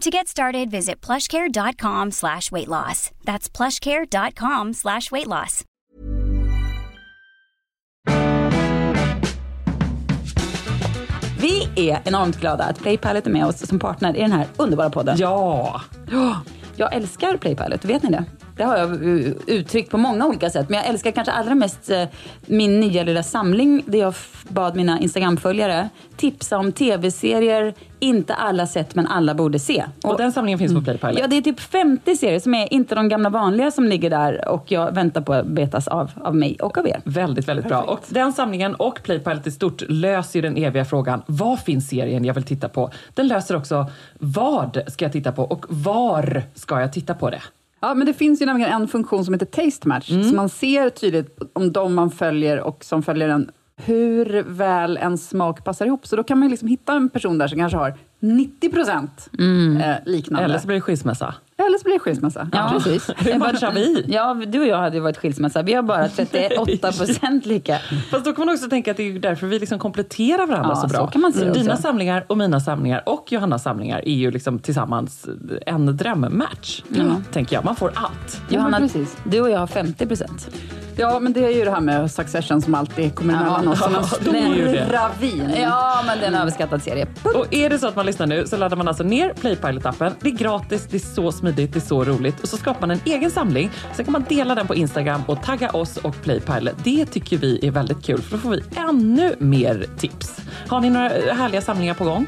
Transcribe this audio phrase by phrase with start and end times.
[0.00, 3.10] To get started, visit plushcare.com slash weight loss.
[3.24, 5.64] That's plushcare.com slash weight loss.
[11.40, 14.90] Vi är enormt glada att Playpilot är med oss som partner i den här underbara
[14.90, 15.16] podden.
[15.18, 15.80] Ja!
[16.76, 18.24] Jag älskar Playpilot, vet ni det?
[18.56, 20.68] Det har jag uh, uttryckt på många olika sätt.
[20.68, 22.04] Men jag älskar kanske allra mest uh,
[22.46, 24.14] min nya lilla samling där jag
[24.48, 29.84] bad mina Instagram-följare tipsa om tv-serier inte alla sett men alla borde se.
[30.04, 31.18] Och den samlingen finns på Playpilot.
[31.18, 34.48] Ja, det är typ 50 serier som är inte de gamla vanliga som ligger där
[34.48, 37.00] och jag väntar på att betas av, av mig och av er.
[37.04, 37.82] Väldigt, väldigt bra.
[37.82, 42.24] Och den samlingen och Playpilot i stort löser ju den eviga frågan, vad finns serien
[42.24, 42.90] jag vill titta på?
[43.14, 43.86] Den löser också,
[44.18, 47.42] vad ska jag titta på och var ska jag titta på det?
[47.82, 50.90] Ja, men det finns ju nämligen en funktion som heter Taste Match, så man ser
[50.90, 56.06] tydligt om de man följer och som följer en, hur väl en smak passar ihop.
[56.06, 59.94] Så då kan man liksom hitta en person där som kanske har 90 procent eh,
[60.12, 60.44] liknande.
[60.44, 61.34] Eller så blir det skilsmässa.
[61.56, 62.48] Eller så blir det skilsmässa.
[62.52, 62.70] Ja.
[62.72, 63.10] Precis.
[63.16, 64.04] Hur matchar vi?
[64.08, 65.62] Ja, du och jag hade ju varit skilsmässa.
[65.62, 67.78] Vi har bara 38 procent lika.
[68.10, 70.76] Fast då kan man också tänka att det är därför vi liksom kompletterar varandra Ja,
[70.76, 70.98] så bra.
[70.98, 71.62] så kan man se också.
[71.62, 75.26] Dina samlingar och mina samlingar och Johannas samlingar är ju liksom tillsammans
[75.66, 76.82] en drömmatch.
[77.32, 77.64] Tänker jag.
[77.64, 78.40] Man får allt.
[78.48, 79.16] Johanna, precis.
[79.24, 80.48] du och jag har 50 procent.
[80.96, 83.78] Ja, men det är ju det här med Succession som alltid kommer emellan oss.
[83.78, 85.50] Som en stor ravin.
[85.60, 87.06] Ja, men det är en överskattad serie.
[87.34, 90.12] Och är det så att man lyssnar nu så laddar man alltså ner Playpilot-appen.
[90.20, 92.40] Det är gratis, det är så smidigt, det är så roligt.
[92.40, 93.70] Och så skapar man en egen samling.
[93.94, 96.74] Sen kan man dela den på Instagram och tagga oss och Playpilot.
[96.84, 100.40] Det tycker vi är väldigt kul för då får vi ännu mer tips.
[100.68, 102.26] Har ni några härliga samlingar på gång?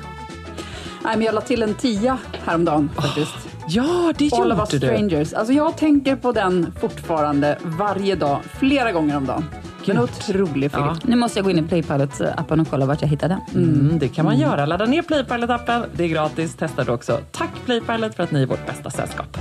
[1.05, 3.35] Nej, men jag la till en tia häromdagen faktiskt.
[3.69, 4.79] Ja, det All of gjorde us du.
[4.79, 5.33] strangers.
[5.33, 9.45] Alltså jag tänker på den fortfarande varje dag, flera gånger om dagen.
[9.87, 10.85] En otrolig film.
[10.85, 10.97] Ja.
[11.05, 13.65] Nu måste jag gå in i Playpilot-appen och kolla vart jag hittade den.
[13.65, 14.67] Mm, det kan man göra.
[14.67, 15.85] Ladda ner Playpilot-appen.
[15.93, 16.55] Det är gratis.
[16.55, 17.19] Testa det också.
[17.31, 19.39] Tack Playpilot för att ni är vårt bästa sällskap.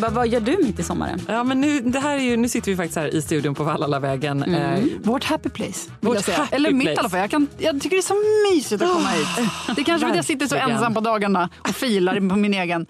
[0.00, 1.20] Ebba, vad gör du mitt i sommaren?
[1.28, 3.64] Ja, men nu, det här är ju, nu sitter vi faktiskt här i studion på
[3.64, 4.42] Vallalavägen.
[4.42, 5.90] Eh, Vårt happy place.
[6.00, 7.20] Vårt happy Eller mitt i alla fall.
[7.20, 9.28] Jag, kan, jag tycker det är så mysigt att komma hit.
[9.76, 12.54] Det är kanske för att jag sitter så ensam på dagarna och filar på min
[12.54, 12.86] egen,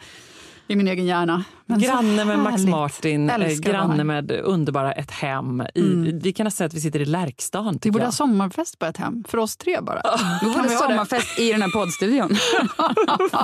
[0.68, 1.44] i min egen hjärna.
[1.70, 2.64] Men Granne med Max.
[2.64, 5.60] Martin, eh, Älskar granne med underbara Ett hem.
[5.74, 5.82] I,
[6.22, 7.78] Vi kan nästan säga att vi sitter i Lärkstan.
[7.82, 8.06] Vi borde jag.
[8.06, 10.02] ha sommarfest på ett hem, för oss tre bara.
[10.42, 12.28] Vi borde ha sommarfest i den här poddstudion.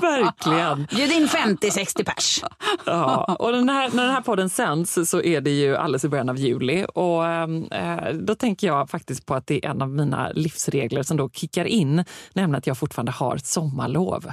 [0.01, 0.87] Verkligen.
[0.97, 2.45] Bjud in 50-60 pers.
[2.85, 3.37] Ja.
[3.39, 6.29] Och den här, när den här podden sänds så är det ju alldeles i början
[6.29, 6.85] av juli.
[6.95, 11.17] Och eh, Då tänker jag faktiskt på att det är en av mina livsregler som
[11.17, 14.33] då kickar in, nämligen att jag fortfarande har sommarlov.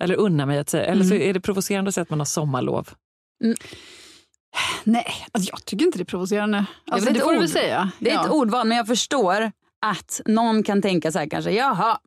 [0.00, 0.84] Eller unnar mig att säga.
[0.84, 2.88] Eller så är det provocerande att säga att man har sommarlov.
[4.84, 6.64] Nej, alltså jag tycker inte det är provocerande.
[6.90, 7.90] Alltså, det du väl säga.
[7.98, 9.52] Det är ett ordval, men jag förstår
[9.86, 11.98] att någon kan tänka så här kanske, jaha,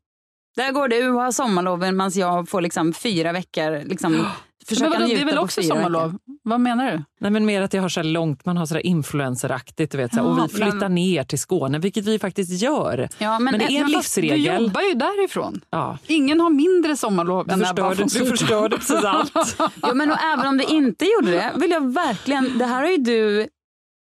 [0.56, 4.26] Där går du och har sommarlov medan jag får liksom fyra veckor liksom,
[4.68, 6.04] försöka Men vadå, njuta det är väl också sommarlov?
[6.12, 6.20] veckor.
[6.44, 7.04] Vad menar du?
[7.20, 9.98] Nej, men mer att jag har så här långt, man har så där influenceraktigt, du
[9.98, 13.10] vet, så här, och Ja, vi flyttar men- ner till Skåne, vilket vi faktiskt gör.
[13.18, 14.64] Ja, men, det är en Men fast Du livsregel.
[14.64, 15.62] jobbar ju därifrån.
[15.70, 15.98] Ja.
[16.08, 19.32] Ingen har mindre sommarlov Du än förstörde, du förstörde precis allt.
[19.84, 22.90] Jo, men och även om det inte gjorde det vill jag verkligen, det här har
[22.92, 23.48] ju du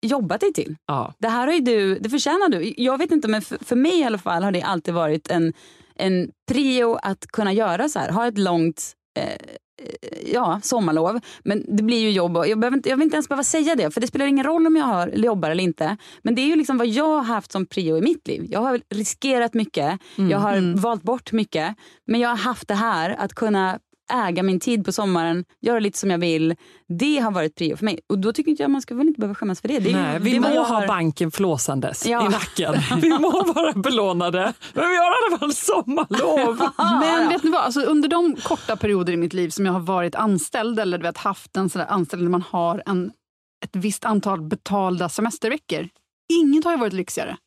[0.01, 0.75] jobbat dig till.
[0.87, 1.13] Ja.
[1.19, 2.73] Det här har ju du, det förtjänar du.
[2.77, 5.53] Jag vet inte men för, för mig i alla fall har det alltid varit en,
[5.99, 8.09] en prio att kunna göra så här.
[8.09, 9.35] Ha ett långt eh,
[10.33, 11.19] ja, sommarlov.
[11.43, 12.37] Men det blir ju jobb.
[12.47, 14.67] Jag, behöver inte, jag vill inte ens behöva säga det för det spelar ingen roll
[14.67, 15.97] om jag har, jobbar eller inte.
[16.21, 18.45] Men det är ju liksom vad jag har haft som prio i mitt liv.
[18.49, 19.99] Jag har riskerat mycket.
[20.29, 21.75] Jag har valt bort mycket.
[22.07, 23.79] Men jag har haft det här att kunna
[24.11, 26.55] äga min tid på sommaren, göra lite som jag vill.
[26.99, 27.99] Det har varit prio för mig.
[28.09, 29.79] Och då tycker inte jag man ska väl inte behöva skämmas för det.
[29.79, 32.25] det är, ju- Nej, det vi vad må ha banken flåsandes Ja.
[32.25, 32.75] i nacken.
[33.01, 36.69] Vi må vara belånade, men vi har i alla fall sommarlov.
[37.01, 39.79] Men vet ni vad, alltså, under de korta perioder i mitt liv som jag har
[39.79, 43.11] varit anställd eller du vet, haft en sån där anställning där man har en,
[43.65, 45.89] ett visst antal betalda semesterveckor.
[46.33, 47.37] Inget har ju varit lyxigare.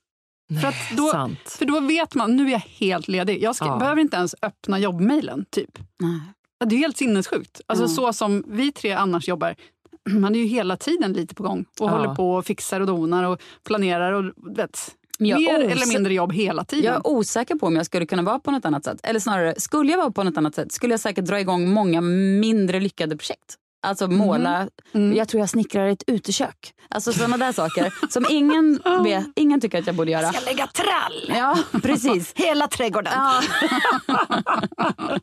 [0.61, 1.39] För, att då, sant.
[1.59, 3.43] för då vet man, nu är jag helt ledig.
[3.43, 3.77] Jag ska, Ja.
[3.79, 5.45] behöver inte ens öppna jobbmailen.
[5.51, 5.79] Typ.
[6.03, 6.21] Nej.
[6.67, 7.61] Det är helt sinnessjukt.
[7.67, 7.95] Alltså, Mm.
[7.97, 9.55] Så som vi tre annars jobbar.
[10.11, 11.91] Man är ju hela tiden lite på gång och Ja.
[11.91, 14.13] håller på och fixar och donar och planerar.
[14.13, 14.25] och
[14.57, 14.79] vet,
[15.19, 16.85] Mer eller mindre jobb hela tiden.
[16.85, 19.01] Jag är osäker på om jag skulle kunna vara på något annat sätt.
[19.03, 22.01] Eller snarare, skulle jag vara på något annat sätt skulle jag säkert dra igång många
[22.41, 23.57] mindre lyckade projekt.
[23.83, 25.17] Alltså måla, Mm.
[25.17, 26.73] jag tror jag snickrar ett utekök.
[26.91, 30.31] Alltså sådana där saker som ingen, vet, ingen tycker att jag borde göra.
[30.47, 31.25] lägga trall!
[31.39, 32.33] Ja, precis.
[32.37, 33.13] Hela trädgården.
[33.17, 33.41] Ja.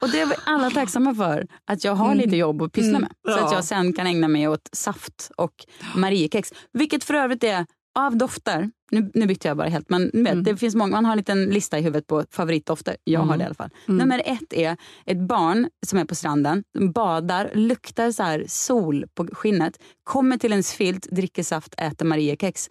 [0.00, 3.12] och det är vi alla tacksamma för, att jag har lite jobb att pyssla med.
[3.28, 3.54] Så att Ja.
[3.54, 5.52] jag sen kan ägna mig åt saft och
[5.94, 6.52] Mariekex.
[6.72, 7.66] Vilket för övrigt är
[7.98, 11.04] av dofter, nu, nu bytte jag bara helt, men ni vet, det finns många, man
[11.04, 12.96] har en liten lista i huvudet på favoritdofter.
[13.04, 13.70] Jag har det i alla fall.
[13.86, 14.76] Nummer ett är
[15.06, 16.64] ett barn som är på stranden,
[16.94, 22.70] badar, luktar så här sol på skinnet, kommer till ens filt, dricker saft, äter Mariekex.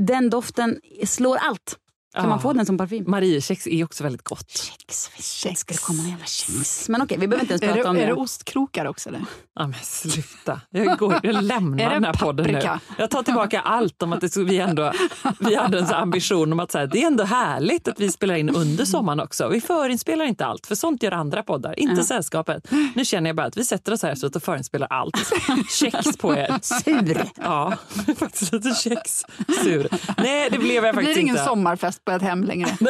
[0.00, 1.78] Den doften slår allt.
[2.14, 2.28] Kan Ja.
[2.28, 3.04] man få den som parfym?
[3.06, 4.50] Mariekex är också väldigt gott.
[4.50, 5.42] Kex, visst.
[5.44, 6.88] Det skulle komma jävla kex.
[6.88, 8.12] Men okej, vi behöver inte ens Är prata det, om är det det.
[8.12, 9.08] ostkrokar också?
[9.08, 9.20] Eller?
[9.54, 10.60] Ja, men sluta.
[10.70, 12.60] Jag, går, jag lämnar det den här podden nu.
[12.98, 14.92] Jag tar tillbaka allt om att det, så- vi, ändå,
[15.40, 18.34] vi hade en sån ambition om att säga, det är ändå härligt att vi spelar
[18.34, 19.48] in under sommaren också.
[19.48, 22.68] Vi förinspelar inte allt, för sånt gör andra poddar, inte sällskapet.
[22.94, 25.32] Nu känner jag bara att vi sätter oss här efteråt och förinspelar allt.
[25.70, 26.58] Kex på er.
[26.62, 27.24] Sur.
[27.36, 27.72] Ja,
[28.18, 29.22] faktiskt lite kex.
[29.62, 29.88] Sur.
[30.22, 31.44] Nej, det blev jag Det faktiskt blir ingen inte.
[31.48, 32.68] sommarfest på ett hem längre.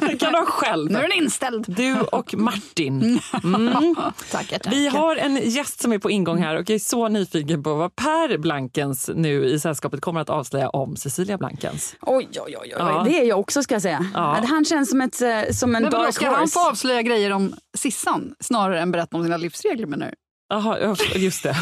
[0.00, 0.90] Det kan du ha själv.
[0.90, 1.64] Nu är den inställd.
[1.68, 3.20] Du och Martin.
[3.44, 3.94] Mm.
[4.30, 4.70] Tackar, tackar.
[4.70, 7.74] Vi har en gäst som är på ingång här och jag är så nyfiken på
[7.74, 11.96] vad Per Blankens nu i sällskapet kommer att avslöja om Cecilia Blankens.
[12.02, 12.56] Oj, oj, oj.
[12.62, 12.72] oj.
[12.78, 13.02] Ja.
[13.06, 14.10] Det är jag också ska jag säga.
[14.14, 14.38] Ja.
[14.48, 16.52] Han känns som, ett, eh, som en Men dark ska han horse.
[16.52, 20.12] få avslöja grejer om Sissan snarare än berätta om sina livsregler menar du?
[20.48, 21.56] Jaha, ja, just det.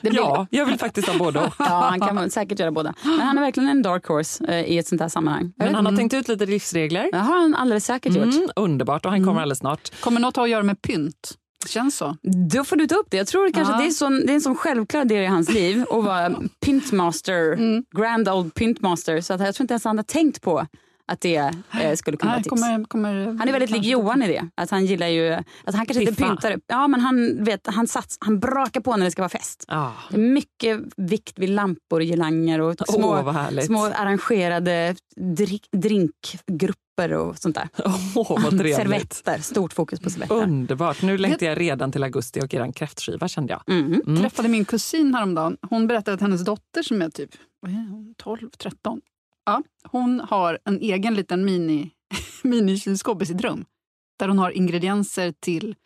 [0.00, 1.54] blir- ja, jag vill faktiskt ha både och.
[1.58, 2.94] Ja, han kan säkert göra båda.
[3.04, 5.52] Men han är verkligen en dark horse eh, i ett sånt här sammanhang.
[5.56, 7.08] Men han har tänkt ut lite livsregler.
[7.12, 8.34] Det har han alldeles säkert gjort.
[8.34, 10.00] Mm, underbart och han kommer alldeles snart.
[10.00, 11.34] Kommer något ha att göra med pynt?
[11.62, 12.16] Det känns så.
[12.52, 13.16] Då får du ta upp det.
[13.16, 13.76] Jag tror kanske Ja.
[13.76, 16.34] att det, är sån, det är en sån självklar del i hans liv att vara
[16.64, 17.84] pintmaster, Mm.
[17.98, 19.20] grand old pintmaster.
[19.20, 20.66] Så att jag tror inte ens han har tänkt på
[21.10, 22.48] att det eh, skulle kunna vara tips.
[22.48, 24.48] Kommer, kommer, han är väldigt lik Johan i det.
[24.54, 25.32] Att han gillar ju...
[25.64, 26.60] Att han kanske inte pyntar.
[26.66, 29.64] Ja, men han, vet, han, sats, han brakar på när det ska vara fest.
[29.68, 29.90] Ah.
[30.10, 37.38] Det är mycket vikt vid lampor, girlanger och små, oh, små arrangerade drink, drinkgrupper och
[37.38, 37.68] sånt där.
[38.14, 40.34] Oh, servetter, stort fokus på servetter.
[40.34, 41.02] Underbart!
[41.02, 43.76] Nu längtar jag redan till augusti och er kräftskiva kände jag.
[43.76, 44.02] Mm.
[44.06, 44.20] Mm.
[44.20, 45.56] träffade min kusin häromdagen.
[45.70, 47.30] Hon berättade att hennes dotter som är typ
[48.22, 49.00] 12-13
[49.50, 51.90] ja, hon har en egen liten mini,
[52.42, 53.64] minikylskåp i sitt rum.
[54.18, 55.76] Där hon har ingredienser till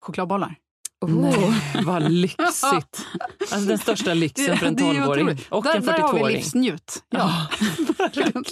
[0.00, 0.56] chokladbollar.
[1.02, 1.10] Oh.
[1.10, 3.06] Nej, vad lyxigt.
[3.40, 5.46] Alltså den största lyxen för en Det är ju 12-åring otroligt.
[5.48, 6.36] och där, en Där har vi 42-åring.
[6.36, 7.02] livsnjut.
[7.10, 7.46] Ja.
[7.98, 8.44] Verkligen.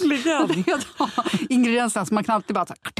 [1.49, 2.91] Ingredienserna som man kan alltid bara så här,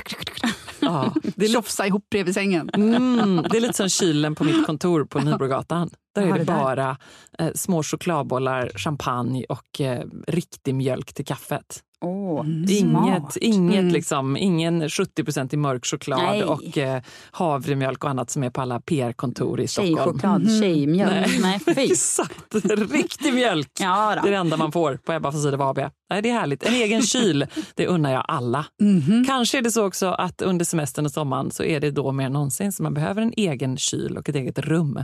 [0.79, 2.69] Ja, det, tjofsa ihop bredvid sängen.
[2.73, 5.89] mm, det är lite som kylen på mitt kontor på Nybrogatan.
[6.15, 6.97] Där är det bara
[7.39, 11.79] eh, små chokladbollar, champagne och eh, riktig mjölk till kaffet.
[12.03, 13.37] Åh, Inget, smart.
[13.41, 13.93] inget Mm.
[13.93, 16.43] liksom, ingen 70% i mörk choklad Nej.
[16.43, 19.95] och eh, havremjölk och annat som är på alla PR-kontor i Stockholm.
[19.97, 21.39] Tjejchoklad, tjejmjölk.
[21.41, 21.71] Nej, fy.
[21.77, 22.55] Exakt,
[22.91, 23.69] riktig mjölk.
[23.79, 25.77] Ja, Det är det enda man får på Ebba von Sydow AB.
[26.09, 26.63] Nej, det är härligt.
[26.63, 28.65] En egen kyl, det unnar jag alla.
[29.27, 32.25] Kanske är det så också att under semestern och sommaren så är det då mer
[32.25, 34.99] än någonsin som man behöver en egen kyl och ett eget rum.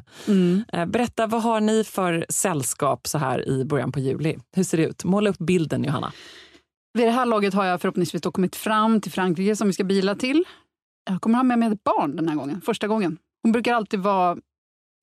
[0.74, 4.38] Eh, Berätta, vad har ni för sällskap så här i början på juli?
[4.56, 5.04] Hur ser det ut?
[5.04, 6.12] Måla upp bilden, Johanna.
[6.98, 9.84] Vid det här laget har jag förhoppningsvis då kommit fram till Frankrike som vi ska
[9.84, 10.44] bila till.
[11.10, 13.18] Jag kommer ha med mig ett barn den här gången, första gången.
[13.44, 14.38] Hon brukar alltid vara,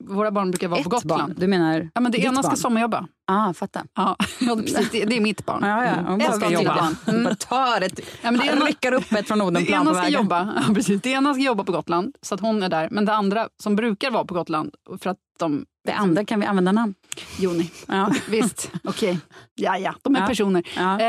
[0.04, 1.22] våra barn brukar vara Ett på Gotland.
[1.22, 1.34] barn?
[1.38, 3.06] Du menar Ja, men det ena ska sommarjobba.
[3.26, 3.84] Ah, fatta.
[3.94, 4.16] Ja,
[4.56, 5.62] precis, det, det är mitt barn.
[5.62, 5.92] Ja, ja.
[6.06, 6.90] Hon bara ska ska jobba.
[7.06, 7.24] Mm.
[7.24, 10.12] Bara tar ett, Ja, men det ena- rycker upp ett från Odenplan på ska vägen.
[10.22, 11.02] jobba, ja, precis.
[11.02, 12.88] det ena ska jobba på Gotland, så att hon är där.
[12.90, 15.64] Men det andra, som brukar vara på Gotland, för att de...
[15.84, 16.94] Det andra kan vi använda namn.
[17.38, 17.70] Joni.
[17.88, 18.10] Ja.
[18.28, 19.18] Visst, okej.
[19.54, 20.26] Ja, ja, de är Ja.
[20.26, 20.68] personer.
[20.76, 21.00] Ja.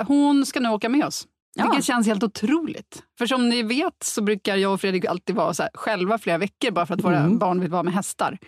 [0.00, 1.26] Eh, hon ska nu åka med oss.
[1.54, 1.64] Ja.
[1.64, 3.02] Vilket känns helt otroligt.
[3.18, 6.38] För som ni vet så brukar jag och Fredrik alltid vara så här, själva flera
[6.38, 7.38] veckor bara för att våra Mm.
[7.38, 8.38] barn vill vara med hästar.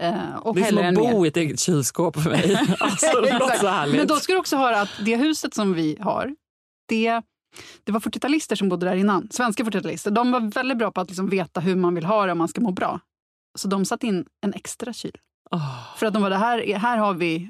[0.00, 2.66] Eh, och Det är som att bo i ett eget kylskåp för mig.
[2.80, 3.96] Alltså, det låter så härligt.
[3.96, 6.34] Men då ska du också höra att det huset som vi har,
[6.88, 7.22] det,
[7.84, 9.28] det var 40-talister som bodde där innan.
[9.30, 10.10] Svenska 40-talister.
[10.10, 12.48] De var väldigt bra på att liksom veta hur man vill ha det om man
[12.48, 13.00] ska må bra.
[13.58, 15.16] Så de satte in en extra kyl.
[15.50, 17.48] Åh, För att de var det här, är- här har vi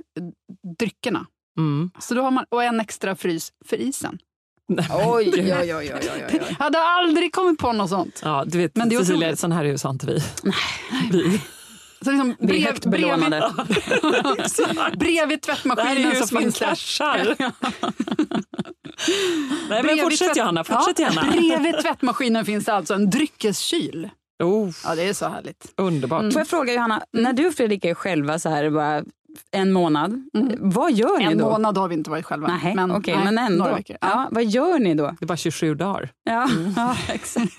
[0.79, 1.27] dryckerna.
[1.59, 1.91] mm.
[2.01, 4.19] Så då har man, och en extra frys för isen.
[4.69, 6.41] Nej, Oj, oj, oj, oj, oj, oj.
[6.49, 8.21] Jag hade aldrig kommit på något sånt.
[8.25, 9.39] Ja, du vet, Men det är Cecilia, otroligt.
[9.39, 10.23] sån här hus har inte vi.
[11.13, 11.41] vi.
[12.03, 13.53] Så liksom Vi är högt belånade.
[14.97, 16.65] Bredvid, tvättmaskinen så finns det...
[16.65, 17.37] cashar.
[19.69, 21.23] Nej, men fortsätt tvätt- Johanna, fortsätt ja, gärna.
[21.33, 24.11] Bredvid tvättmaskinen finns det alltså en dryckeskyl.
[24.43, 25.73] Oh, Ja, det är så härligt.
[25.76, 26.33] underbart.
[26.33, 29.05] Får jag fråga Johanna, när du och Fredrik är själva så här bara
[29.50, 31.50] en månad, vad gör ni En då?
[31.50, 32.47] månad har vi inte varit själva.
[32.62, 33.64] Nej, men, okej, nej, men ändå.
[33.64, 33.97] Några veckor.
[34.00, 34.09] Ja.
[34.11, 34.29] Ja.
[34.31, 35.07] vad gör ni då?
[35.07, 36.11] Det är bara 27 dagar.
[36.25, 37.53] Ja, ja exakt.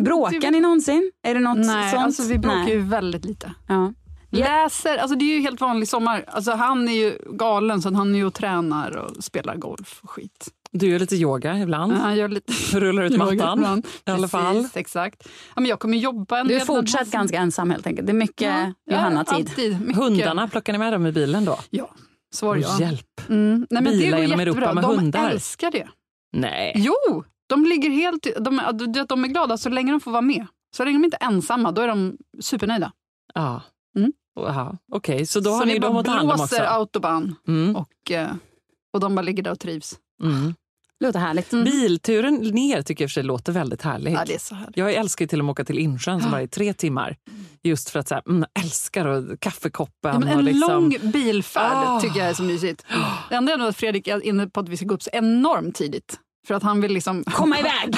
[0.00, 1.12] Bråkar ni någonsin?
[1.22, 2.04] Är det något Nej, sånt?
[2.04, 2.72] alltså vi bråkar Nej.
[2.72, 3.52] ju väldigt lite.
[3.68, 3.92] Ja.
[4.30, 6.24] Läser, alltså det är ju helt vanlig sommar.
[6.28, 10.10] Alltså han är ju galen så han är ju och tränar och spelar golf och
[10.10, 10.48] skit.
[10.76, 11.92] Du gör lite yoga ibland.
[11.92, 13.86] Han gör lite Rullar ut mattan ibland.
[14.06, 14.68] i alla Precis, fall.
[14.74, 15.28] Exakt.
[15.54, 16.66] Ja, men jag kommer jobba en Du är del.
[16.66, 18.06] fortsatt ganska ensam helt enkelt.
[18.06, 19.80] Det är mycket Ja, Johanna-tid.
[19.80, 19.96] Mycket.
[19.96, 21.58] Hundarna, plockar ni med dem i bilen då?
[21.70, 21.90] Ja,
[22.34, 22.80] svar Åh, ja.
[22.80, 23.20] Hjälp.
[23.28, 23.66] Mm.
[23.70, 24.40] Nej, men det Bila genom.
[24.40, 25.30] Europa med de hundar.
[25.30, 25.88] älskar det.
[26.32, 26.72] Nej.
[26.76, 28.26] Jo, de ligger helt...
[28.40, 28.60] De,
[29.08, 30.46] de är glada så länge de får vara med.
[30.76, 32.92] Så länge de inte är ensamma, då är de supernöjda.
[33.34, 33.62] Ja.
[33.96, 34.12] Mm.
[34.92, 36.72] Okej, så då så har ni bara dem att ta hand om blåser också?
[36.74, 37.76] autobahn Mm.
[37.76, 38.28] och, eh,
[38.92, 39.94] och de bara ligger där och trivs.
[40.22, 40.54] Mm.
[41.00, 41.50] Låter härligt.
[41.50, 44.12] Bilturen ner tycker jag för sig låter väldigt härlig.
[44.12, 44.76] Ja, det är så härligt.
[44.76, 47.16] Jag älskar ju till och med att åka till Insjön som bara är tre timmar.
[47.62, 50.12] Just för att så här, mm, älskar och kaffekoppen.
[50.12, 52.00] Ja, men en och liksom, lång bilfärd Ah.
[52.00, 52.84] tycker jag är så mysigt.
[53.30, 55.10] Det enda är nog att Fredrik är inne på att vi ska gå upp så
[55.12, 56.18] enormt tidigt.
[56.46, 57.24] För att han vill liksom...
[57.24, 57.96] Komma iväg!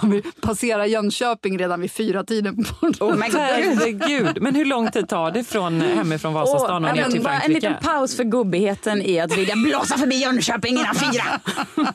[0.00, 3.40] han vill passera Jönköping redan vid fyra tiden på Oh my God.
[3.40, 7.22] Herregud, men hur lång tid tar det från hemifrån Vasastan och Åh, ner men till
[7.22, 7.68] bara en Frankrike?
[7.68, 11.24] liten paus för gubbigheten i att vilja blåsa förbi Jönköping innan fyra.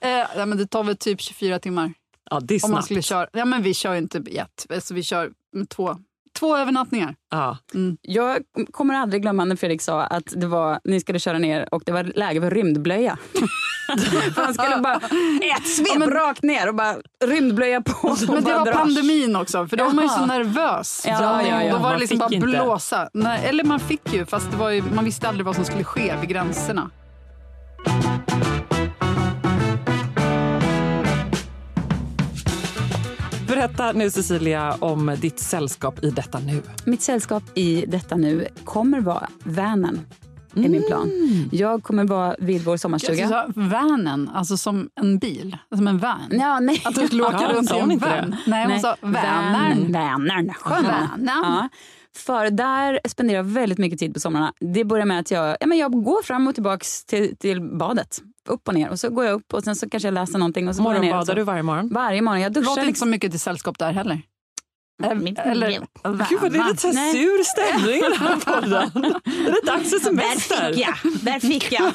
[0.00, 1.92] Eh, ja, men det tar väl typ 24 timmar.
[2.30, 2.84] Ja, det är Om man snabbt.
[2.84, 3.26] skulle köra.
[3.32, 4.66] Ja, men vi kör ju inte i ett.
[4.74, 5.30] Alltså, vi kör
[5.68, 5.96] två,
[6.38, 7.14] två övernattningar.
[7.30, 7.58] Ja.
[8.02, 8.38] Jag
[8.72, 11.92] kommer aldrig glömma när Fredrik sa att det var, ni skulle köra ner och det
[11.92, 13.18] var läge för rymdblöja.
[14.34, 14.96] för han skulle bara
[15.56, 18.16] ett svep rakt ner och bara rymdblöja på.
[18.28, 21.04] Men det var pandemin också, för då var man ju så nervös.
[21.08, 21.72] Ja, ja, ja.
[21.72, 22.46] Då var det liksom bara inte.
[22.46, 23.08] blåsa.
[23.12, 25.84] Nej, eller man fick ju, fast det var ju, man visste aldrig vad som skulle
[25.84, 26.90] ske vid gränserna.
[33.48, 36.62] Berätta nu Cecilia om ditt sällskap i detta nu.
[36.84, 40.00] Mitt sällskap i detta nu kommer vara Vänern.
[40.56, 41.10] Är min plan.
[41.52, 43.28] Jag kommer vara vid vår sommarstuga.
[43.28, 45.56] sa vanen, alltså som en bil.
[45.76, 46.20] Som en van.
[46.30, 46.82] Ja, nej.
[46.84, 48.36] Att du skulle åka Ja, runt i en van.
[48.46, 49.92] Nej, hon sa Vänern.
[49.92, 50.52] Vänern.
[50.54, 50.84] Skön.
[51.26, 51.68] Ja.
[52.16, 54.52] För där spenderar jag väldigt mycket tid på somrarna.
[54.60, 58.22] Det börjar med att jag, ja, men jag går fram och tillbaka till, till badet.
[58.48, 58.90] Upp och ner.
[58.90, 60.68] Och så går jag upp och sen så kanske jag läser någonting.
[60.68, 61.88] Och så Morgonbadar du varje morgon?
[61.92, 62.40] Varje morgon.
[62.40, 64.22] Jag duschar låter inte så mycket till sällskap där heller.
[65.16, 65.80] Mitt Eller liv.
[66.30, 68.90] Gud vad det är lite så sur stämning i den här podden.
[69.24, 70.72] Det är dags för Där semester.
[70.72, 71.12] fick jag!
[71.22, 71.92] Där fick jag!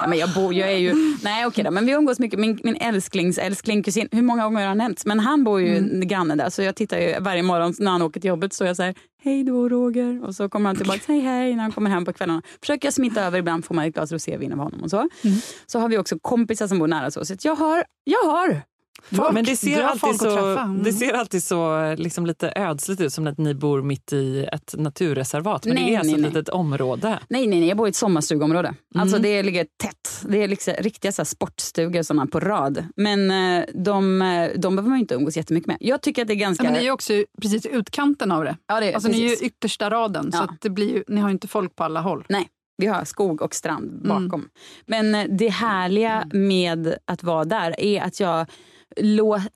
[0.00, 0.94] ja, men jag bor, jag är ju...
[1.22, 2.38] Nej okej då, men vi umgås mycket.
[2.40, 5.06] Min, min älsklingsälskling kusin, hur många gånger har han nämnts?
[5.06, 6.08] Men han bor ju Mm.
[6.08, 8.76] granne där så jag tittar ju varje morgon när han åker till jobbet så jag
[8.76, 8.94] säger
[9.24, 12.12] hej då Roger och så kommer han tillbaka hej hej när han kommer hem på
[12.12, 12.42] kvällarna.
[12.60, 14.96] Försöker jag smitta över, ibland får man ett glas rosévin av honom och så.
[14.96, 15.36] Mm.
[15.66, 17.24] Så har vi också kompisar som bor nära så.
[17.24, 18.62] Så jag har, jag har
[19.10, 19.32] Folk.
[19.32, 20.60] Men det ser, alltid så, träffa.
[20.62, 20.82] Mm.
[20.82, 24.74] det ser alltid så liksom lite ödsligt ut som att ni bor mitt i ett
[24.78, 25.64] naturreservat.
[25.66, 27.18] Men Nej, det är alltså nej, ett litet område.
[27.28, 28.74] Nej, nej, nej, jag bor i ett sommarstugområde.
[28.94, 29.22] Alltså Mm.
[29.30, 30.24] det ligger tätt.
[30.28, 32.84] Det är liksom riktiga så sportstugor såna på rad.
[32.96, 35.76] Men eh, de, eh, de behöver man inte umgås jättemycket med.
[35.80, 36.64] Jag tycker att det är ganska...
[36.64, 38.56] Ja, men ni är också precis utkanten av det.
[38.66, 40.42] Ja, det är Alltså, ni är ju yttersta raden, så Ja.
[40.44, 42.24] att det blir ju, ni har inte folk på alla håll.
[42.28, 44.08] Nej, vi har skog och strand Mm.
[44.28, 44.48] bakom.
[44.86, 48.46] Men eh, det härliga med att vara där är att jag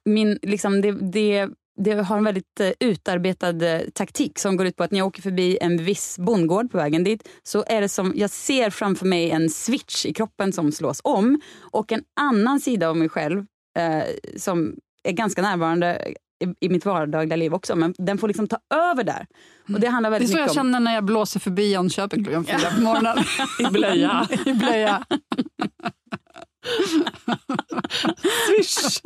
[0.05, 4.77] min, liksom det, det det har en väldigt eh, utarbetad eh, taktik som går ut
[4.77, 7.89] på att när jag åker förbi en viss bondgård på vägen dit så är det
[7.89, 12.61] som, jag ser framför mig en switch i kroppen som slås om och en annan
[12.61, 13.39] sida av mig själv
[13.79, 14.05] eh,
[14.37, 14.75] som
[15.05, 16.15] är ganska närvarande
[16.45, 19.27] i, i mitt vardagliga liv också, men den får liksom ta över där.
[19.75, 20.55] Och det handlar Det är väldigt så jag om...
[20.55, 23.19] känner när jag blåser förbi Jönköping klockan fyra på morgonen.
[23.69, 24.29] I blöja.
[24.47, 25.05] I blöja.
[28.47, 29.01] Swish!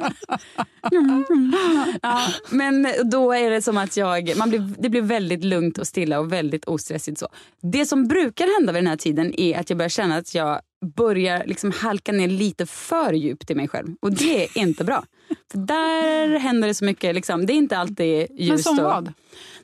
[2.02, 5.86] Ja, men då är det som att jag, man blir, det blir väldigt lugnt och
[5.86, 7.18] stilla och väldigt ostressigt.
[7.18, 7.28] Så.
[7.62, 10.60] Det som brukar hända vid den här tiden är att jag börjar känna att jag
[10.86, 13.88] börjar liksom halka ner lite för djupt i mig själv.
[14.02, 15.04] Och det är inte bra.
[15.52, 17.14] För där händer det så mycket.
[17.14, 17.46] Liksom.
[17.46, 18.50] Det är inte alltid ljust.
[18.50, 19.12] Men som och, vad?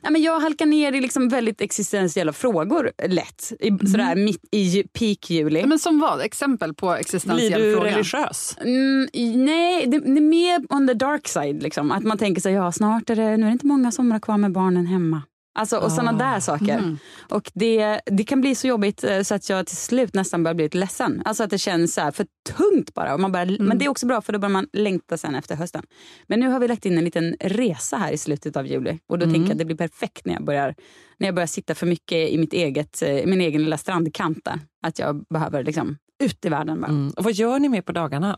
[0.01, 3.53] Nej, men jag halkar ner i liksom väldigt existentiella frågor lätt.
[3.59, 5.65] I, Sådär mitt i peak juli.
[5.65, 6.21] Men som vad?
[6.21, 7.91] Exempel på Blir existentiell du fråga.
[7.91, 8.57] religiös?
[8.61, 9.07] Mm,
[9.45, 11.63] nej, det, det är mer on the dark side.
[11.63, 11.91] Liksom.
[11.91, 14.37] Att man tänker sig, ja snart är det, nu är det inte många somrar kvar
[14.37, 15.21] med barnen hemma.
[15.57, 16.97] Alltså, och såna där saker.
[17.29, 20.55] Och det, det kan bli så jobbigt eh, så att jag till slut nästan börjar
[20.55, 21.21] bli lite ledsen.
[21.25, 23.13] Alltså att det känns så för tungt bara.
[23.13, 25.55] Och man börjar, Men det är också bra för då börjar man längta sen efter
[25.55, 25.83] hösten.
[26.27, 28.99] Men nu har vi lagt in en liten resa här i slutet av juli.
[29.07, 30.75] Och då tänker jag att det blir perfekt när jag börjar,
[31.17, 34.59] när jag börjar sitta för mycket i mitt eget, eh, min egen lilla strandkant där.
[34.87, 36.91] Att jag behöver liksom ut i världen bara.
[36.91, 37.13] Mm.
[37.17, 38.37] Och vad gör ni mer på dagarna?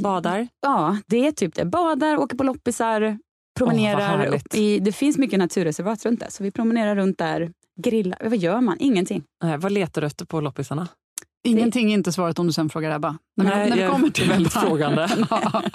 [0.00, 0.48] Badar?
[0.60, 1.64] Ja, det är typ det.
[1.64, 3.18] Badar, åker på loppisar,
[3.58, 4.00] promenerar.
[4.00, 4.34] härligt.
[4.46, 7.50] upp i, det finns mycket naturreservat runt där, så vi promenerar runt där.
[7.82, 8.18] Grillar.
[8.24, 8.76] Vad gör man?
[8.80, 9.22] Ingenting.
[9.44, 10.88] Eh, vad letar du efter på loppisarna?
[11.44, 13.18] Ingenting är inte svaret om du sen frågar Ebba.
[13.36, 14.60] När vi, Nej, när vi kommer är till väldigt Ebba.
[14.66, 15.08] frågande.
[15.30, 15.62] Ja.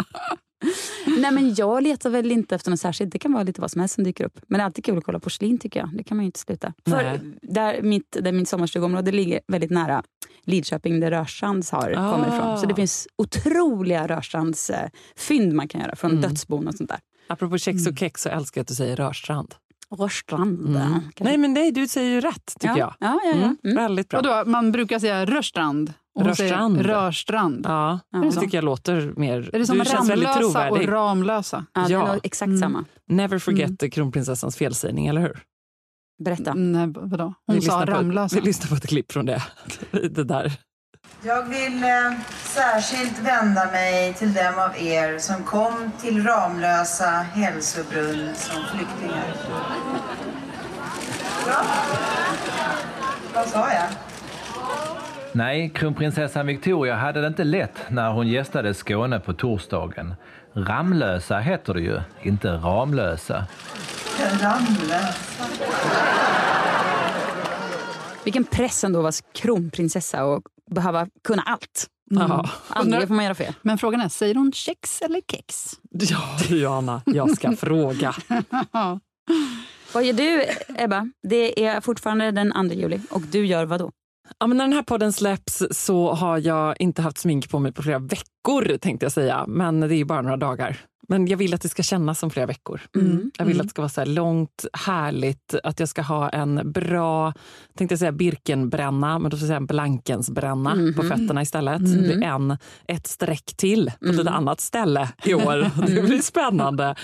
[1.20, 3.12] Nej, men jag letar väl inte efter något särskilt.
[3.12, 4.40] Det kan vara lite vad som helst som dyker upp.
[4.48, 5.90] Men det är alltid kul att kolla porslin tycker jag.
[5.98, 6.74] Det kan man ju inte sluta.
[6.90, 7.20] För Nej.
[7.42, 10.04] där mitt, där mitt sommarstugområde ligger väldigt nära
[10.44, 12.12] Lidköping där Rörstrands har, Ah.
[12.12, 12.58] kommer ifrån.
[12.58, 16.22] Så det finns otroliga Rörstrandsfynd man kan göra från Mm.
[16.22, 17.00] dödsbon och sånt där.
[17.30, 19.56] Apropå kex och kex så älskar jag att du säger Rörstrand.
[19.98, 20.60] Rörstrand.
[20.76, 20.94] Mm.
[21.20, 22.78] Nej men nej, du säger ju rätt tycker ja.
[22.78, 22.94] jag.
[23.00, 23.34] Ja, ja, ja.
[23.36, 23.58] Mm.
[23.64, 23.76] Mm.
[23.76, 24.20] Väldigt bra.
[24.20, 25.94] Och då, man brukar säga Rörstrand.
[26.20, 26.82] Rörstrand.
[26.82, 27.66] Rörstrand.
[27.66, 28.20] Ja, Ja.
[28.20, 29.50] det tycker jag låter mer...
[29.54, 30.84] Är det som du Ramlösa och.
[30.86, 31.66] Ramlösa?
[31.74, 32.18] Ja, det Ja.
[32.24, 32.60] exakt Mm.
[32.60, 32.86] samma.
[33.08, 35.44] Never forget kronprinsessans felsägning, eller hur?
[36.24, 36.54] Berätta.
[36.54, 37.34] Nej, vadå?
[37.48, 38.36] Vi Hon sa lyssnar på- Ramlösa.
[38.36, 39.44] Vi lyssnar på ett klipp från det.
[39.92, 40.54] det där.
[41.22, 42.12] Jag vill eh,
[42.44, 49.34] särskilt vända mig till dem av er som kom till Ramlösa hälsobrunn som flyktingar.
[51.48, 51.64] Ja.
[53.34, 53.86] Vad sa jag?
[55.32, 60.16] Nej, kronprinsessan Victoria hade det inte lätt när hon gästade Skåne på torsdagen.
[60.54, 63.46] Ramlösa heter det ju, inte Ramlösa.
[64.20, 65.46] Ramlösa.
[68.24, 71.88] Vilken press ändå att vara kronprinsessa och behöva kunna allt.
[72.10, 72.50] Ja.
[72.70, 73.54] Aldrig får man göra fel.
[73.62, 75.72] Men frågan är, säger hon kex eller kex?
[75.92, 78.16] ja, Johanna, jag ska fråga.
[79.94, 80.44] Vad gör du,
[80.76, 81.10] Ebba?
[81.28, 83.92] Det är fortfarande den 2 juli och du gör vad då?
[84.40, 87.72] Ja, men när den här podden släpps så har jag inte haft smink på mig
[87.72, 89.46] på flera veckor tänkte jag säga.
[89.48, 90.78] Men det är ju bara några dagar.
[91.10, 92.82] Men jag vill att det ska kännas som flera veckor.
[92.96, 93.32] Mm.
[93.38, 96.72] Jag vill att det ska vara så här långt, härligt, att jag ska ha en
[96.72, 97.34] bra,
[97.78, 100.94] tänkte jag säga Birkenbränna, men då ska jag säga en Blankensbränna Mhm.
[100.94, 101.80] på fötterna istället.
[101.80, 104.18] Det blir en, ett streck till på ett Mm.
[104.18, 105.72] lite annat ställe i år.
[105.96, 106.96] Det blir spännande.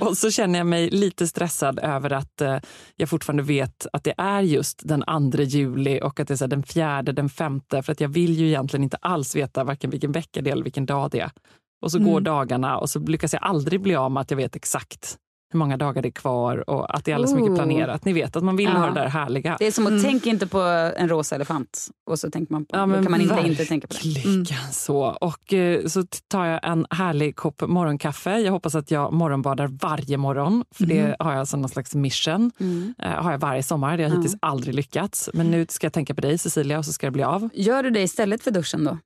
[0.00, 2.56] Och så känner jag mig lite stressad över att eh,
[2.96, 6.44] jag fortfarande vet att det är just den 2 juli och att det är så
[6.44, 9.90] här, den fjärde, den femte, för att jag vill ju egentligen inte alls veta varken
[9.90, 11.30] vilken vecka det är eller vilken dag det är.
[11.82, 14.56] Och så går dagarna och så lyckas jag aldrig bli av med att jag vet
[14.56, 15.16] exakt
[15.52, 17.56] hur många dagar det är kvar och att det är alldeles för mycket Oh.
[17.56, 18.04] planerat.
[18.04, 18.78] Ni vet att man vill Ja.
[18.78, 19.56] ha det där härliga.
[19.58, 20.60] Det är som att tänka inte på
[20.96, 23.86] en rosa elefant och så tänker man på, Ja, men kan man inte inte tänka
[23.86, 24.08] på det.
[24.08, 24.98] Verkligen så.
[25.02, 28.38] Och eh, så tar jag en härlig kopp morgonkaffe.
[28.38, 30.64] Jag hoppas att jag morgonbadar varje morgon.
[30.74, 32.50] För det har jag som någon slags mission.
[32.60, 32.94] Mm.
[32.98, 33.96] Eh, har jag varje sommar.
[33.96, 35.30] Det har hittills aldrig lyckats.
[35.34, 37.48] Men nu ska jag tänka på dig Cecilia och så ska det bli av.
[37.54, 38.98] Gör du det istället för duschen då?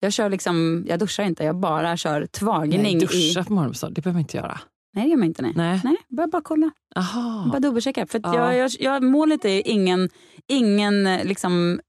[0.00, 2.82] Jag, kör liksom, jag duschar inte, jag bara kör tvagning.
[2.82, 2.98] Nej, i...
[3.00, 4.60] duscha på morgonen, det behöver man inte göra.
[4.94, 5.42] Nej, det gör man inte.
[5.42, 5.52] Nej.
[5.56, 5.80] Nej.
[5.84, 6.70] Nej, bara, bara kolla.
[6.96, 7.48] Aha.
[7.52, 8.06] Bara dubbelchecka.
[8.06, 8.34] För Ja.
[8.34, 10.08] jag, jag, jag, målet är ingen,
[10.48, 11.80] ingen liksom,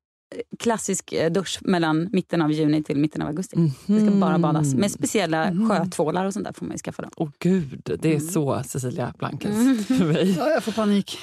[0.59, 3.71] klassisk eh, dusch mellan mitten av juni till mitten av augusti.
[3.85, 4.73] Det ska bara badas.
[4.73, 7.11] Med speciella sjötvålar och sånt där får man ju skaffa dem.
[7.15, 8.29] Åh gud, det är Mm.
[8.29, 10.35] så Cecilia Blankens för mig.
[10.37, 11.19] Ja, jag får panik.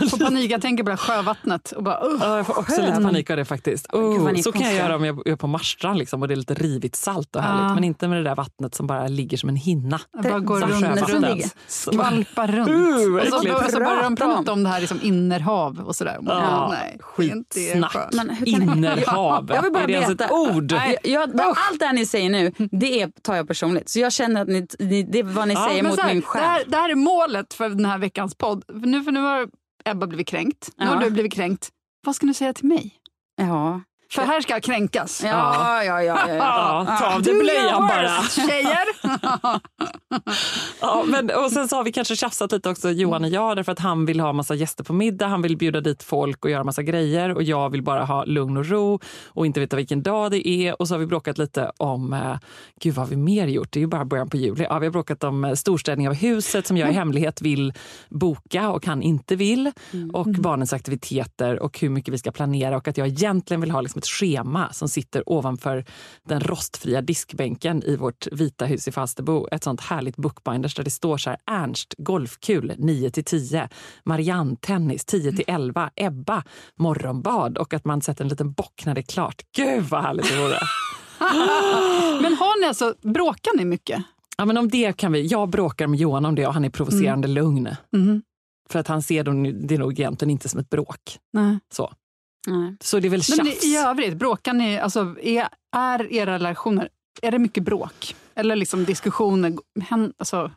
[0.00, 0.50] Jag får panik.
[0.50, 2.06] Jag tänker på det här sjövattnet och bara...
[2.06, 2.18] Uh.
[2.20, 2.86] Ja, jag får också Sjö.
[2.86, 3.86] lite panik av det faktiskt.
[3.92, 6.34] gud, Oh, är så kan jag göra om jag är på Marstrand liksom, och det
[6.34, 7.68] är lite rivigt salt och härligt.
[7.68, 7.74] Ja.
[7.74, 10.00] Men inte med det där vattnet som bara ligger som en hinna.
[10.12, 12.68] Jag bara går runt, skvalpar runt.
[12.68, 15.96] Uh, och så, och så börjar de Pratar prata om det här liksom innerhav och
[15.96, 16.18] sådär.
[16.22, 17.60] Ja, nej, är inte
[18.52, 19.50] Innerhav.
[19.54, 20.24] Jag vill bara är det ens veta.
[20.24, 20.72] ett ord?
[20.72, 23.88] Jag, jag, allt det här ni säger nu, det är, tar jag personligt.
[23.88, 26.16] Så jag känner att ni, ni, det är vad ni Ja, säger mot här, min
[26.20, 26.42] det, själ.
[26.42, 28.64] här, det här är målet för den här veckans podd.
[28.66, 29.48] För nu, för nu har
[29.84, 30.68] Ebba blivit kränkt.
[30.76, 31.00] Nu har Ja.
[31.04, 31.68] du blivit kränkt.
[32.06, 32.94] Vad ska du säga till mig?
[33.36, 33.80] Ja.
[34.12, 35.22] För här ska jag kränkas.
[35.24, 36.28] Ja, ja, ja.
[36.28, 38.22] ja, Ja, ta av dig blöjan bara.
[38.22, 38.88] Tjejer!
[40.80, 43.72] Ja, men, och sen så har vi kanske tjafsat lite också, Johan och jag, därför
[43.72, 46.64] att han vill ha massa gäster på middag, han vill bjuda dit folk och göra
[46.64, 50.30] massa grejer och jag vill bara ha lugn och ro och inte veta vilken dag
[50.30, 50.80] det är.
[50.80, 52.36] Och så har vi bråkat lite om, eh,
[52.80, 53.72] gud vad har vi mer gjort?
[53.72, 54.66] Det är ju bara början på juli.
[54.68, 57.72] Ja, vi har bråkat om eh, storstädning av huset som jag i hemlighet vill
[58.08, 59.72] boka och han inte vill.
[60.12, 63.80] Och barnens aktiviteter och hur mycket vi ska planera och att jag egentligen vill ha
[63.80, 65.84] liksom ett schema som sitter ovanför
[66.28, 69.48] den rostfria diskbänken i vårt vita hus i Falsterbo.
[69.52, 73.68] Ett sånt härligt bookbinders där det står så här Ernst golfkul 9 till 10,
[74.04, 76.44] Marianne tennis 10 till 11, Ebba
[76.78, 79.42] morgonbad och att man sätter en liten bock när det är klart.
[79.56, 80.58] Gud vad härligt det vore!
[82.22, 84.02] Men har ni alltså, bråkar ni mycket?
[84.36, 85.26] Ja, men om det kan vi.
[85.26, 87.68] Jag bråkar med Johan om det och han är provocerande lugn.
[87.92, 88.22] Mhm.
[88.68, 89.24] För att han ser
[89.68, 91.18] det nog egentligen inte som ett bråk.
[91.32, 91.58] Nej.
[91.72, 91.92] Så,
[92.46, 92.76] Nej.
[92.80, 93.64] så det är väl Men tjafs.
[93.64, 96.88] i övrigt, bråkar ni, alltså, är, är era relationer,
[97.22, 98.14] är det mycket bråk?
[98.34, 99.52] Eller liksom diskussioner?
[100.18, 100.50] Alltså,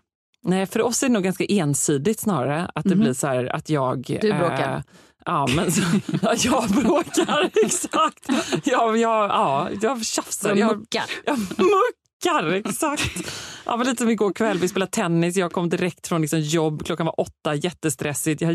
[0.43, 2.71] Nej, för oss är det nog ganska ensidigt snarare.
[2.76, 3.00] Att det Mhm.
[3.00, 4.02] blir så här att jag...
[4.21, 4.76] Du bråkar.
[4.76, 4.82] eh,
[5.26, 5.82] ja, men så,
[6.21, 8.30] ja, jag bråkar, exakt.
[8.63, 10.56] Jag, jag, ja, jag tjafsar.
[10.56, 11.04] Jag, muckar.
[11.26, 13.34] jag muckar, exakt.
[13.65, 15.36] Ja, men lite som igår kväll, vi spelade tennis.
[15.38, 18.41] Jag kom direkt från liksom jobb, klockan var åtta, jättestressigt.
[18.41, 18.54] Jag har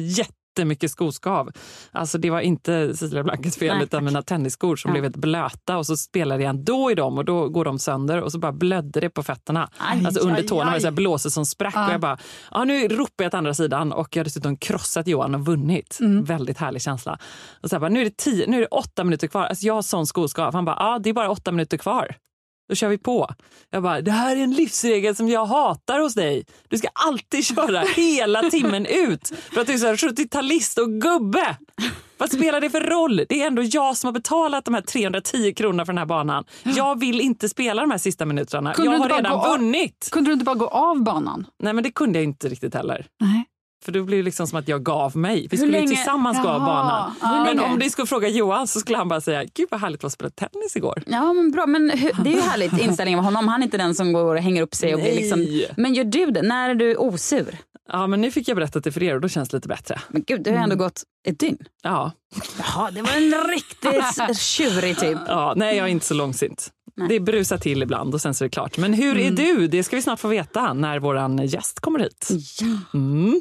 [0.51, 1.51] jättemycket skoskav.
[1.93, 4.93] Alltså det var inte Cecilia Blankets fel Nej, utan mina tennisskor som Ja.
[4.93, 8.21] blev helt blöta och så spelade jag ändå i dem och då går de sönder
[8.23, 9.69] och så bara blödde det på fötterna.
[9.79, 10.93] Aj, alltså under aj, tårna var det aj.
[10.93, 11.87] blåser som sprack Ja.
[11.87, 12.19] och jag bara,
[12.51, 15.99] ja nu ropar jag till andra sidan och jag har dessutom krossat Johan och vunnit.
[16.01, 16.25] Mm.
[16.25, 17.19] Väldigt härlig känsla.
[17.63, 19.43] Och så här bara, nu är det tio, nu är det åtta minuter kvar.
[19.45, 20.55] Alltså jag har sån skoskav.
[20.55, 22.15] Han bara, ja det är bara åtta minuter kvar.
[22.71, 23.29] Då kör vi på.
[23.71, 26.45] Jag bara, det här är en livsregel som jag hatar hos dig.
[26.69, 30.91] Du ska alltid köra hela timmen ut för att du är så här 70-talist och
[30.91, 31.57] gubbe.
[32.19, 33.17] Vad spelar det för roll?
[33.29, 36.45] Det är ändå jag som har betalat de här 310 kronorna för den här banan.
[36.63, 38.75] Jag vill inte spela de här sista minuterna.
[38.75, 40.09] Kunde jag har redan vunnit.
[40.13, 41.47] kunde du inte bara gå av banan?
[41.63, 43.07] Nej, men det kunde jag inte riktigt heller.
[43.21, 43.45] Nej.
[43.85, 45.49] För det blev liksom som att jag gav mig.
[45.51, 46.67] Vi skulle ju tillsammans gå av Jaha.
[46.67, 47.15] banan.
[47.23, 50.05] Hur Men om du skulle fråga Johan så skulle han bara säga, gud vad härligt
[50.05, 51.03] att spela tennis igår.
[51.07, 51.67] Ja, men bra.
[51.67, 53.49] Men hur, det är ju härligt inställning av honom.
[53.49, 54.95] Han är inte den som går och hänger upp sig.
[54.95, 55.71] Och blir liksom, Nej.
[55.77, 56.43] men gör du det?
[56.43, 57.59] När är du osur?
[57.93, 60.01] Ja, men nu fick jag berättat det för er och då känns det lite bättre.
[60.09, 61.59] Men gud, det har ju ändå gått ett dygn.
[61.83, 62.13] Ja,
[62.59, 65.19] Jaha, det var en riktigt tjurig typ.
[65.29, 66.71] ja nej jag är inte så långsint.
[67.09, 68.79] Det brusar till ibland och sen så är det klart.
[68.79, 69.67] Men hur är du?
[69.69, 72.29] Det ska vi snart få veta när våran gäst kommer hit.
[72.95, 73.41] Mm.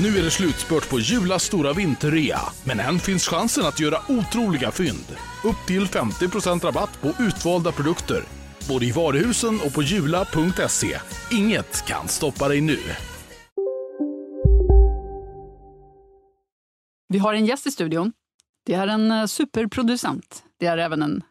[0.00, 4.70] Nu är det slutspurt på Julas stora vinterrea, men än finns chansen att göra otroliga
[4.70, 5.16] fynd.
[5.44, 8.22] Upp till 50% rabatt på utvalda produkter,
[8.68, 10.98] både i varuhusen och på jula.se.
[11.30, 12.78] Inget kan stoppa dig nu.
[17.08, 18.12] Vi har en gäst i studion.
[18.66, 20.42] Det är en eh, superproducent.
[20.60, 21.22] Det är även en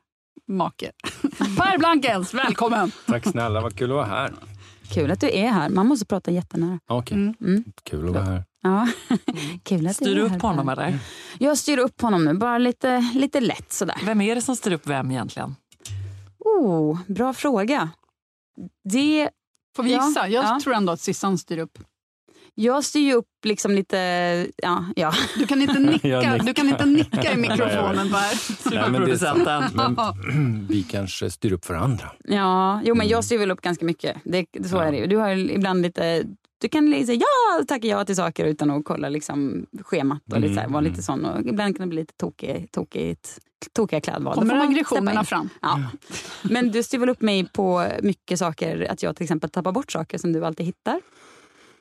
[0.47, 0.91] make.
[1.57, 2.91] Per Blankens, välkommen!
[3.05, 4.33] Tack snälla, vad kul att vara här.
[4.93, 5.69] Kul att du är här.
[5.69, 6.79] Man måste prata jättenära.
[6.87, 7.63] Okej, Mm.
[7.83, 8.43] kul att vara här.
[8.61, 8.87] Ja.
[9.63, 10.99] Kul att Styr du upp här, honom eller?
[11.39, 13.95] Jag styr upp honom nu, bara lite, lite lätt sådär.
[14.05, 15.55] Vem är det som styr upp vem egentligen?
[16.39, 17.89] Oh, bra fråga.
[18.89, 19.29] Det...
[19.75, 20.27] Får vi Ja, gissa?
[20.27, 20.59] Jag ja.
[20.63, 21.79] tror ändå att Sissan styr upp.
[22.59, 23.97] Jag styr ju upp liksom lite...
[24.57, 25.13] Ja, ja.
[25.37, 28.35] Du kan inte nicka, du kan inte nicka i mikrofonen Per.
[28.69, 29.63] Superproducenten.
[30.69, 32.11] Vi kanske styr upp för andra.
[32.23, 34.17] ja jo, men jag styr väl upp ganska mycket.
[34.23, 35.07] Det, så är det ju.
[35.07, 36.23] Du har ibland lite...
[36.61, 40.53] Du kan liksom, ja, tacka ja till saker utan att kolla liksom, schemat och lite,
[40.53, 41.25] så här, vara lite sån.
[41.25, 43.39] Och ibland kan det bli lite tokig, tokigt,
[43.73, 44.35] tokiga klädval.
[44.35, 45.49] Kommer aggressionerna fram?
[45.61, 45.81] Ja.
[46.41, 49.91] Men du styr väl upp mig på mycket saker, att jag till exempel tappar bort
[49.91, 50.99] saker som du alltid hittar.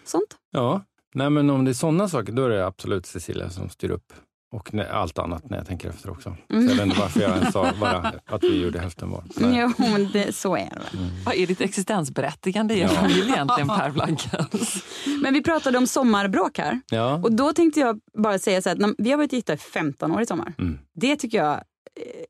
[0.06, 0.36] Sånt.
[0.50, 3.90] Ja, nej men om det är sådana saker, då är det absolut Cecilia som styr
[3.90, 4.12] upp.
[4.52, 6.36] Och när, allt annat när jag tänker efter också.
[6.50, 9.24] Så jag vet inte varför jag ens sa bara att vi gjorde hälften var.
[9.36, 9.58] Nej.
[9.60, 11.10] Jo, men det, så är det väl.
[11.24, 12.88] Vad är ditt existensberättigande i er Ja.
[12.88, 14.84] familj egentligen, Per Blankens?
[15.22, 16.80] Men vi pratade om sommarbråk här.
[16.90, 17.14] Ja.
[17.14, 20.22] Och då tänkte jag bara säga så här, vi har varit gifta i 15 år
[20.22, 20.52] i sommar.
[20.58, 20.78] Mm.
[20.94, 21.60] Det tycker jag,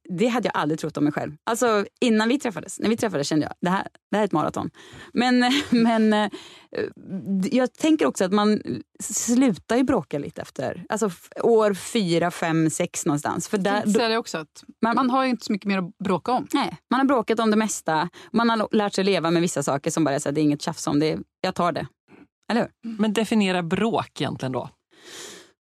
[0.08, 1.36] det hade jag aldrig trott om mig själv.
[1.44, 4.32] Alltså innan vi träffades, när vi träffades kände jag, det här, det här är ett
[4.32, 4.70] maraton.
[5.12, 6.30] Men, men eh,
[7.50, 8.62] jag tänker också att man
[9.02, 11.10] slutar ju bråka lite efter, alltså
[11.42, 13.48] år fyra, fem, sex någonstans.
[13.48, 15.98] För Jag där, säga det också, att man har ju inte så mycket mer att
[16.04, 16.46] bråka om.
[16.52, 18.08] Nej, man har bråkat om det mesta.
[18.32, 20.42] Man har lärt sig leva med vissa saker som bara är så här, det är
[20.42, 21.00] inget tjafs om.
[21.00, 21.86] Det, jag tar det.
[22.50, 22.98] Eller hur?
[22.98, 24.70] Men definiera bråk egentligen då.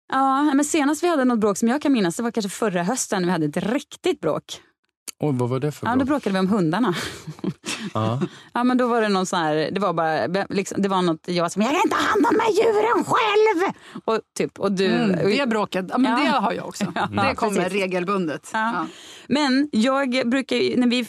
[0.09, 2.83] Ja, men senast vi hade något bråk som jag kan minnas, det var kanske förra
[2.83, 4.61] hösten vi hade ett riktigt bråk.
[5.21, 6.09] Oj, vad var det för Ja, då bråk?
[6.09, 6.95] bråkade vi om hundarna.
[7.95, 8.21] Ja.
[8.53, 11.29] Ja, men då var det någon sån här, det var bara, liksom, det var något,
[11.29, 13.73] jag som, jag kan inte ha hand om de här djuren själv!
[14.05, 16.19] Och, typ, och du, Mm, det bråket, ja, men Ja.
[16.25, 16.85] det har jag också.
[16.95, 17.73] Ja, det kommer precis.
[17.73, 18.51] regelbundet.
[18.53, 18.73] Ja.
[18.75, 18.87] Ja.
[19.29, 21.07] Men jag brukar, när vi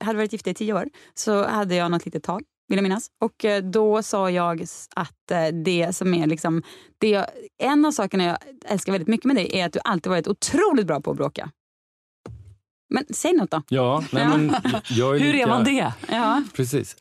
[0.00, 3.10] hade varit gifta i tio år så hade jag något litet tal, vill jag minnas.
[3.20, 4.64] Och eh, då sa jag
[4.96, 6.62] att eh, det som är liksom,
[6.98, 7.26] det jag,
[7.58, 10.86] en av sakerna jag älskar väldigt mycket med dig är att du alltid varit otroligt
[10.86, 11.50] bra på att bråka.
[12.90, 13.62] Men säg något då.
[13.68, 14.54] Ja, nej, men
[14.90, 15.92] jag är Hur lika, är man det?
[16.08, 16.42] Ja.
[16.56, 16.96] Precis.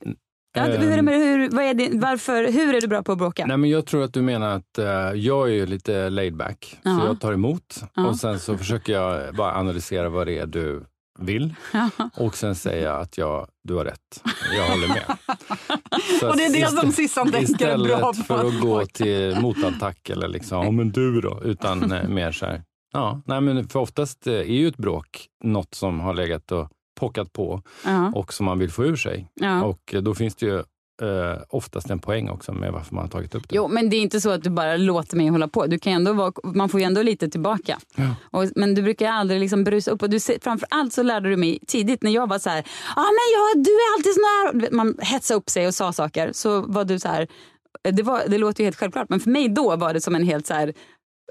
[0.53, 3.45] Ja, hur, hur, vad är det, varför, hur är du bra på att bråka?
[3.45, 6.79] Nej, men jag tror att du menar att eh, jag är ju lite laid back.
[6.83, 6.99] Ja.
[6.99, 8.07] Så jag tar emot Ja.
[8.07, 10.85] och sen så försöker jag bara analysera vad det är du
[11.19, 11.55] vill.
[12.13, 14.23] Och sen säga att jag, du har rätt.
[14.57, 15.03] Jag håller med.
[16.19, 19.37] Så Och det är det som Sissan tänker är bra Istället för att gå till
[19.41, 21.41] motattack eller liksom, ja men du då?
[21.43, 25.25] Utan eh, mer så här, ja, nej men för oftast eh, är ju ett bråk
[25.43, 28.11] något som har legat och pockat på Ja.
[28.15, 29.27] och som man vill få ur sig.
[29.33, 29.63] Ja.
[29.63, 30.63] Och eh, då finns det ju
[31.01, 33.55] eh, oftast en poäng också med varför man har tagit upp det.
[33.55, 35.65] Jo, men det är inte så att du bara låter mig hålla på.
[35.65, 37.79] Du kan ändå vara, man får ju ändå lite tillbaka.
[38.31, 40.01] Och, men du brukar aldrig liksom brusa upp.
[40.03, 42.59] Och du, ser- framför allt så lärde du mig tidigt när jag var så här,
[42.95, 44.71] ah, men jag, du är alltid sån här.
[44.71, 46.31] Man hetsade upp sig och sa saker.
[46.33, 47.27] Så var du så här,
[47.83, 50.23] det, var, det låter ju helt självklart, men för mig då var det som en
[50.23, 50.73] helt så här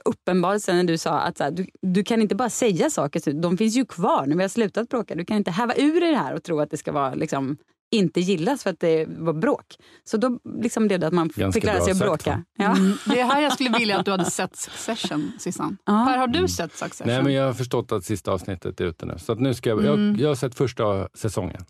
[0.04, 3.76] uppenbarelse när du sa att här, du, du kan inte bara säga saker, de finns
[3.76, 5.14] ju kvar när vi har slutat bråka.
[5.14, 7.56] Du kan inte häva ur dig det här och tro att det ska vara liksom,
[7.90, 9.66] inte gillas för att det var bråk.
[10.04, 12.42] Så då liksom blev det att man Ganska fick lära sig att sagt, bråka.
[12.58, 12.64] Ja.
[12.76, 12.92] Mm.
[13.06, 15.76] Det är här jag skulle vilja att du hade sett Succession, Sissan.
[15.86, 17.12] Per, har du sett Succession?
[17.12, 19.14] Nej, men jag har förstått att sista avsnittet är ute nu.
[19.18, 20.10] Så att nu ska jag, Mm.
[20.10, 21.64] jag, jag har sett första säsongen.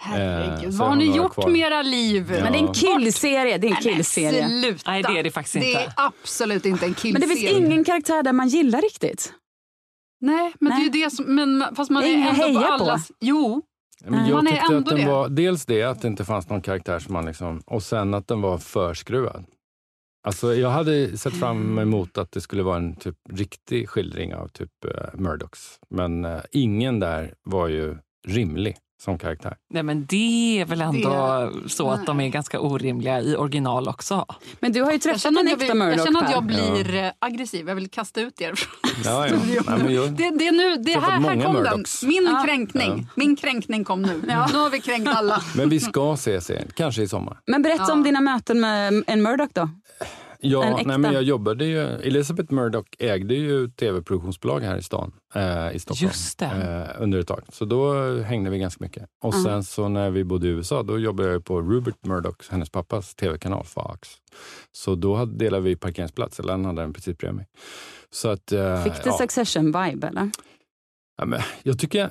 [0.00, 1.48] Herregud, Eh, vad har ni gjort kvar.
[1.48, 2.32] med era liv?
[2.36, 2.42] Ja.
[2.44, 3.58] Men det är en killserie.
[3.58, 4.48] Det är en killserie.
[4.48, 4.90] Sluta.
[4.90, 5.80] Nej, det är det faktiskt Det inte.
[5.80, 7.12] är absolut inte en killserie.
[7.12, 9.32] Men det finns ingen karaktär där man gillar riktigt.
[10.20, 10.78] Nej, men Nej.
[10.78, 11.34] det är ju det som...
[11.34, 12.98] Men, fast man Det är är ändå på heja på.
[13.20, 13.62] Jo,
[14.04, 15.06] Men jag Man är tyckte att den det.
[15.06, 18.28] var, dels det, att det inte fanns någon karaktär som man liksom, och sen att
[18.28, 19.44] den var förskruvad.
[20.26, 24.48] Alltså jag hade sett fram emot att det skulle vara en typ riktig skildring av
[24.48, 25.78] typ uh, Murdochs.
[25.90, 29.56] Men eh, ingen där var ju rimlig som karaktär.
[29.70, 34.26] Nej, men det är väl ändå så att de är ganska orimliga i original också.
[34.60, 37.10] Men du har ju träffat en äkta vill, jag Murdoch känner att jag blir eh,
[37.18, 37.68] aggressiv.
[37.68, 39.38] Jag vill kasta ut er från Ja, ja.
[39.40, 39.64] studion.
[39.84, 41.52] Nej, jag- Det, det, är nu, det här, här kom den.
[41.52, 42.02] Murdochs.
[42.02, 42.42] Min Ja.
[42.46, 42.92] kränkning.
[42.98, 43.12] Ja.
[43.14, 44.22] Min kränkning kom nu.
[44.26, 45.42] Nu har vi kränkt alla.
[45.56, 47.38] Men vi ska se serien, kanske i sommar.
[47.46, 47.92] Men berätta Ja.
[47.92, 49.68] om dina möten med en Murdoch då.
[50.40, 55.72] Ja, nej, men jag jobbade ju, Elizabeth Murdoch ägde ju tv-produktionsbolag här i stan, eh,
[55.74, 56.46] i Stockholm, Just det.
[56.96, 57.40] Eh, under ett tag.
[57.52, 59.02] Så då hängde vi ganska mycket.
[59.22, 59.42] Och Ja.
[59.44, 63.14] sen så när vi bodde i USA, då jobbade jag på Rupert Murdoch, hennes pappas
[63.14, 64.08] tv-kanal Fox.
[64.72, 67.46] Så då hade, delade vi parkeringsplats, eller han hade den precis bredvid mig.
[68.10, 69.18] Så att, eh, Fick du ja.
[69.18, 70.30] Succession-vibe eller?
[71.18, 72.10] Ja, men jag tycker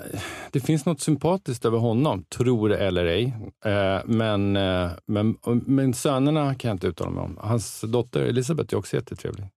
[0.52, 3.38] det finns något sympatiskt över honom, tror det eller ej.
[3.66, 7.38] Eh, men, eh, men, men sönerna kan jag inte uttala mig om.
[7.42, 9.48] Hans dotter Elisabeth är också jättetrevlig.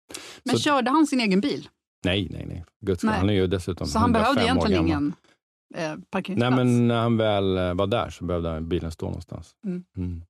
[0.44, 1.68] Men Så- körde han sin egen bil?
[2.04, 2.64] Nej, nej, nej.
[2.86, 3.18] Guds Nej.
[3.18, 5.12] Han är ju dessutom Så han behövde 105 år egentligen ingen...
[5.74, 6.56] eh, Nej, parkeringsplats.
[6.56, 9.50] men när han väl var där så behövde bilen stå någonstans.
[9.66, 9.84] Mm.
[9.96, 10.22] Mm.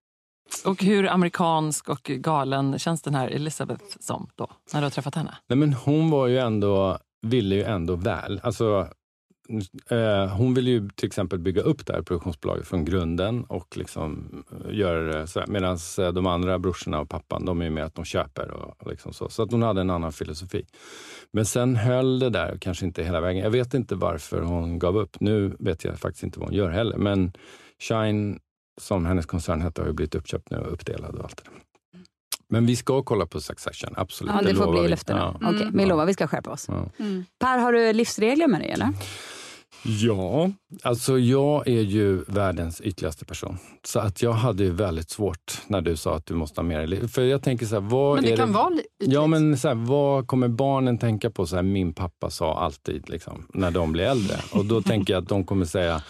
[0.65, 5.15] Och hur amerikansk och galen känns den här Elizabeth som då, när du har träffat
[5.15, 5.37] henne?
[5.49, 8.41] Nej, men hon var ju ändå, ville ju ändå väl.
[8.43, 8.89] Alltså,
[9.91, 14.29] eh, hon ville ju till exempel bygga upp det här produktionsbolaget från grunden och liksom
[14.53, 17.95] eh, göra det så Medan de andra brorsorna och pappan, de är ju med att
[17.95, 19.29] de köper och, liksom så.
[19.29, 20.67] Så att hon hade en annan filosofi.
[21.33, 23.43] Men sen höll det där, kanske inte hela vägen.
[23.43, 25.21] Jag vet inte varför hon gav upp.
[25.21, 26.97] Nu vet jag faktiskt inte vad hon gör heller.
[26.97, 27.33] Men
[27.79, 28.39] Shine,
[28.81, 31.61] som hennes koncern hette, har ju blivit uppköpt nu och uppdelad och allt det där.
[32.53, 34.33] Men vi ska kolla på Succession, absolut.
[34.35, 34.89] Ja, det får lovar bli vi.
[34.89, 35.19] löfte då.
[35.19, 35.51] Ja.
[35.51, 36.67] Okej, vi lovar, vi ska skärpa oss.
[36.69, 36.91] Ja.
[37.39, 38.89] Per, har du livsregler med dig eller?
[39.83, 40.51] Ja,
[40.83, 43.59] alltså jag är ju världens ytligaste person.
[43.85, 47.09] Så att jag hade ju väldigt svårt när du sa att du måste ha mer.
[47.09, 49.69] För jag tänker så här, vad Men det är kan vara li- Ja, men så
[49.69, 51.47] här, vad kommer barnen tänka på?
[51.47, 54.37] Så här, min pappa sa alltid, liksom, när de blir äldre.
[54.53, 56.03] Och då tänker jag att de kommer säga,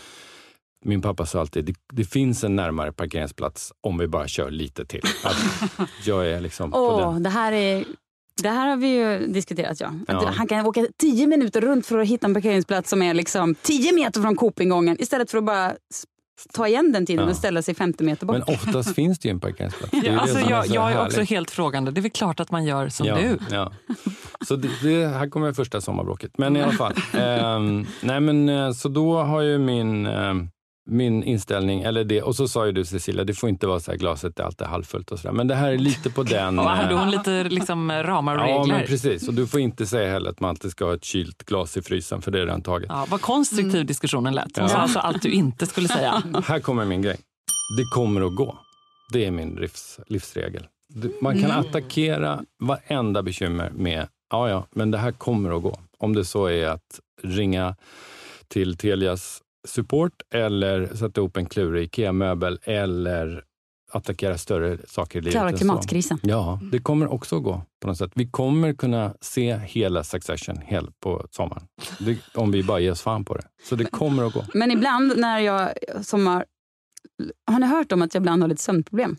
[0.85, 4.85] min pappa sa alltid, det, det finns en närmare parkeringsplats om vi bara kör lite
[4.87, 5.03] till.
[5.25, 5.37] Att
[6.07, 7.23] jag är liksom Åh, den.
[7.23, 7.85] det här är...
[8.43, 9.87] Det här har vi ju diskuterat, ja.
[10.09, 10.33] Att Ja.
[10.37, 13.93] Han kan åka tio minuter runt för att hitta en parkeringsplats som är liksom tio
[13.93, 15.73] meter från Coop-ingången istället för att bara
[16.53, 17.31] ta igen den tiden Ja.
[17.31, 18.37] och ställa sig 50 meter bort.
[18.47, 19.95] Men oftast finns det ju en parkeringsplats.
[19.95, 21.07] Är Ja, alltså, jag, så jag är härligt.
[21.19, 21.91] också helt frågande.
[21.91, 23.39] Det är väl klart att man gör som ja, du.
[23.51, 23.73] Ja.
[24.47, 26.39] Så det, det, här kommer första sommarbråket.
[26.39, 26.93] Men i alla fall.
[27.13, 30.49] ehm, nej men, eh, så då har ju min, ehm,
[30.91, 33.91] min inställning, eller det, och så sa ju du Cecilia, det får inte vara så
[33.91, 35.33] här glaset är alltid halvfullt och sådär.
[35.33, 36.59] Men det här är lite på den...
[36.59, 38.75] Och hade eh, hon lite liksom, ramar och Ja, regler?
[38.77, 39.29] men precis.
[39.29, 41.83] Och du får inte säga heller att man alltid ska ha ett kylt glas i
[41.83, 42.87] frysen, för det är redan taget.
[42.89, 44.57] Ja, vad konstruktiv diskussionen lät.
[44.57, 44.69] Hon Ja.
[44.69, 46.23] sa alltså allt du inte skulle säga.
[46.45, 47.17] Här kommer min grej.
[47.79, 48.59] Det kommer att gå.
[49.13, 50.67] Det är min livs, livsregel.
[50.89, 51.61] Du- Man kan Mm.
[51.61, 55.79] attackera varenda bekymmer med, ja ja, men det här kommer att gå.
[55.99, 57.77] Om det så är att ringa
[58.49, 63.45] till Telias support eller sätta ihop en klurig IKEA-möbel eller
[63.93, 65.35] attackera större saker i livet.
[65.35, 66.19] Klara klimatkrisen.
[66.23, 68.13] Ja, det kommer också att gå på något sätt.
[68.15, 71.63] Vi kommer kunna se hela Succession hel på sommaren.
[71.99, 73.45] Det, om vi bara ger oss fan på det.
[73.69, 74.45] Så det kommer att gå.
[74.55, 76.45] Men ibland när jag som har...
[77.47, 79.17] Har ni hört om att jag ibland har lite sömnproblem?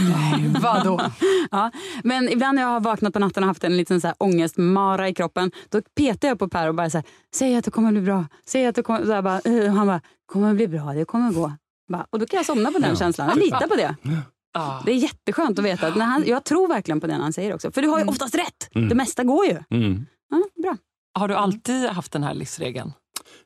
[0.00, 1.00] Nej, vadå?
[1.50, 1.70] ja,
[2.04, 5.08] men ibland när jag har vaknat på natten och haft en liten så här ångestmara
[5.08, 7.92] i kroppen, då petar jag på Per och bara så här, säg att det kommer
[7.92, 8.24] bli bra.
[8.46, 9.04] Säg att det kommer...
[9.06, 10.00] Så här bara, "Eh", och han bara,
[10.32, 11.52] kommer bli bra, det kommer gå.
[11.92, 12.96] Bara, och då kan jag somna på den Ja.
[12.96, 13.28] känslan.
[13.28, 13.94] Jag litar på det.
[14.52, 14.82] Ja.
[14.86, 17.54] Det är jätteskönt att veta att när han, jag tror verkligen på det han säger
[17.54, 17.72] också.
[17.72, 18.68] För du har ju oftast rätt.
[18.74, 18.88] Mm.
[18.88, 19.58] Det mesta går ju.
[19.70, 20.06] Mm.
[20.30, 20.76] Ja, bra.
[21.18, 22.92] Har du alltid haft den här livsregeln?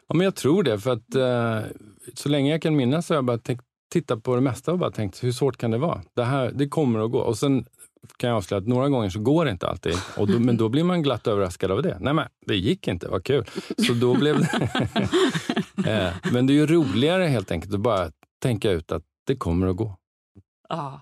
[0.09, 1.70] Ja, men jag tror det, för att eh,
[2.14, 4.78] så länge jag kan minnas så har jag bara tänkt, tittat på det mesta och
[4.78, 6.02] bara tänkt, hur svårt kan det vara?
[6.14, 7.18] Det, här, det kommer att gå.
[7.18, 7.66] Och sen
[8.16, 9.94] kan jag avslöja att några gånger så går det inte alltid.
[10.16, 11.96] Och då, men då blir man glatt överraskad av det.
[12.00, 13.44] Nej men, det gick inte, vad kul.
[13.87, 14.68] Så då blev det...
[15.87, 18.11] eh, men det är ju roligare helt enkelt att bara
[18.42, 19.96] tänka ut att det kommer att gå.
[20.68, 21.00] Ja.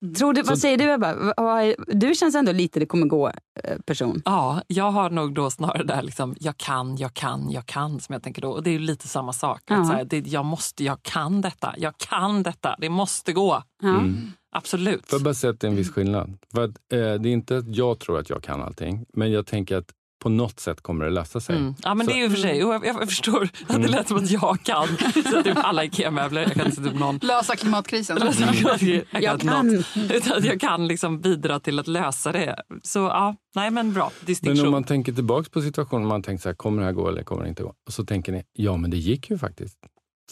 [0.00, 0.14] Ja.
[0.18, 1.74] Tror du, vad säger du Ebba?
[1.86, 3.28] Du känns ändå lite det kommer gå
[3.64, 4.22] eh, person.
[4.24, 8.12] Ja, jag har nog då snarare där liksom, jag kan, jag kan, jag kan som
[8.12, 8.50] jag tänker då.
[8.50, 9.62] Och det är ju lite samma sak.
[9.66, 9.80] Ja.
[9.80, 13.62] Att så här, det, jag måste, jag kan detta, jag kan detta, det måste gå.
[13.82, 13.88] Ja.
[13.88, 14.32] Mm.
[14.50, 15.06] Absolut.
[15.06, 16.38] Får jag bara säga att det är en viss skillnad.
[16.54, 19.46] För att, eh, det är inte att jag tror att jag kan allting, men jag
[19.46, 19.92] tänker att
[20.26, 21.56] på något sätt kommer det lösa sig.
[21.56, 21.74] Mm.
[21.82, 23.90] Ja, men Så- det är ju för sig, jag, jag förstår att det Mm.
[23.90, 26.42] lät som att jag kan sätta upp alla IKEA-möbler.
[26.42, 28.18] Jag kan upp någon Lösa klimatkrisen.
[28.22, 29.66] Jag Jag kan, kan.
[29.68, 29.86] något.
[30.12, 32.62] Utan att jag kan liksom bidra till att lösa det.
[32.82, 34.66] Så ja, nej men bra Men distinktion.
[34.66, 37.22] om man tänker tillbaka på situationen, man tänker så här, kommer det här gå eller
[37.22, 37.72] kommer det inte gå?
[37.86, 39.78] Och så tänker ni, ja men det gick ju faktiskt.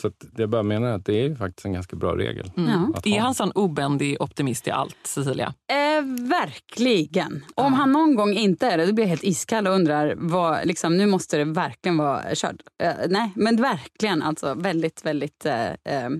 [0.00, 2.50] Så att jag bara menar att det är ju faktiskt en ganska bra regel.
[2.56, 2.94] Mm.
[3.04, 3.20] Är ha.
[3.20, 5.54] han sån obändig optimist i allt, Cecilia?
[5.70, 7.44] Eh, verkligen.
[7.54, 10.66] Om han någon gång inte är det, då blir jag helt iskall och undrar, vad,
[10.66, 12.56] liksom, nu måste det verkligen vara kört.
[12.82, 16.10] Eh, nej, men verkligen alltså väldigt, väldigt eh, eh,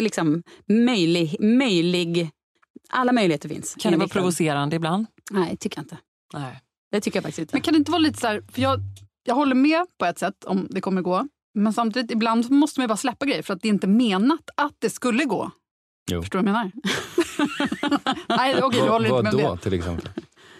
[0.00, 2.30] liksom, möjlig, möjlig.
[2.90, 3.76] Alla möjligheter finns.
[3.80, 5.06] Kan det vara provocerande ibland?
[5.30, 5.98] Nej, tycker jag inte.
[6.34, 6.60] Nej.
[6.90, 7.54] Det tycker jag faktiskt inte.
[7.54, 8.80] Men kan det inte vara lite så här, för jag,
[9.24, 11.28] jag håller med på ett sätt om det kommer gå.
[11.54, 14.50] Men samtidigt, ibland måste man ju bara släppa grejer för att det är inte menat
[14.56, 15.50] att det skulle gå.
[16.10, 16.22] Jo.
[16.22, 18.16] Förstår du vad jag menar?
[18.36, 20.08] Nej, okej, du håller inte Vad med om då till exempel?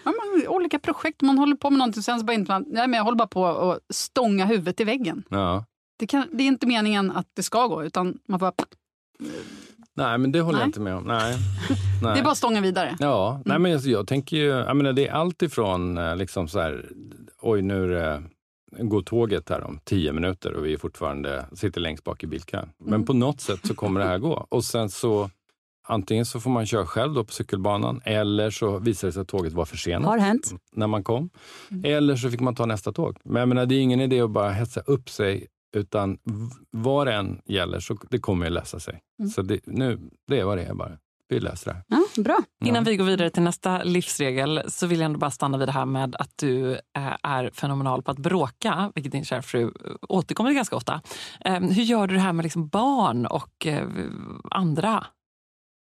[0.05, 2.65] Ja, men, olika projekt, man håller på med någonting och sen så bara inte man,
[2.67, 5.23] nej, men jag håller bara på att stånga huvudet i väggen.
[5.29, 5.65] Ja.
[5.99, 8.67] Det, kan, det är inte meningen att det ska gå, utan man får bara,
[9.97, 10.63] Nej, men det håller Nej.
[10.63, 11.05] jag inte med om.
[11.05, 11.37] Nej.
[12.03, 12.15] Nej.
[12.15, 12.97] det är bara att stånga vidare.
[12.99, 16.49] Ja, nej, men alltså, jag tänker ju, jag menar, det är allt ifrån eh, liksom
[16.49, 16.91] så här,
[17.41, 18.23] oj nu är det,
[18.81, 22.69] går tåget här om tio minuter och vi är fortfarande sitter längst bak i bilkön.
[22.79, 23.07] Men Mm.
[23.07, 24.47] på något sätt så kommer det här gå.
[24.49, 25.31] Och sen så
[25.89, 29.29] antingen så får man köra själv då på cykelbanan eller så visar det sig att
[29.29, 30.51] tåget var försenat Har hänt.
[30.73, 31.31] när man kom.
[31.85, 33.17] Eller så fick man ta nästa tåg.
[33.25, 35.47] Men jag menar, det är ingen idé att bara hetsa upp sig
[35.77, 36.19] Utan
[36.71, 39.01] vad det än gäller så det kommer att lösa sig.
[39.19, 39.31] Mm.
[39.31, 40.99] Så det, nu, det är vad det är bara.
[41.29, 41.83] Vi löser det.
[41.89, 42.39] Ja, bra.
[42.65, 45.73] Innan vi går vidare till nästa livsregel så vill jag ändå bara stanna vid det
[45.73, 49.71] här med att du eh, är fenomenal på att bråka, vilket din kära fru eh,
[50.09, 51.01] återkommer till ganska ofta.
[51.41, 53.89] Eh, Hur gör du det här med liksom barn och eh,
[54.51, 55.07] andra?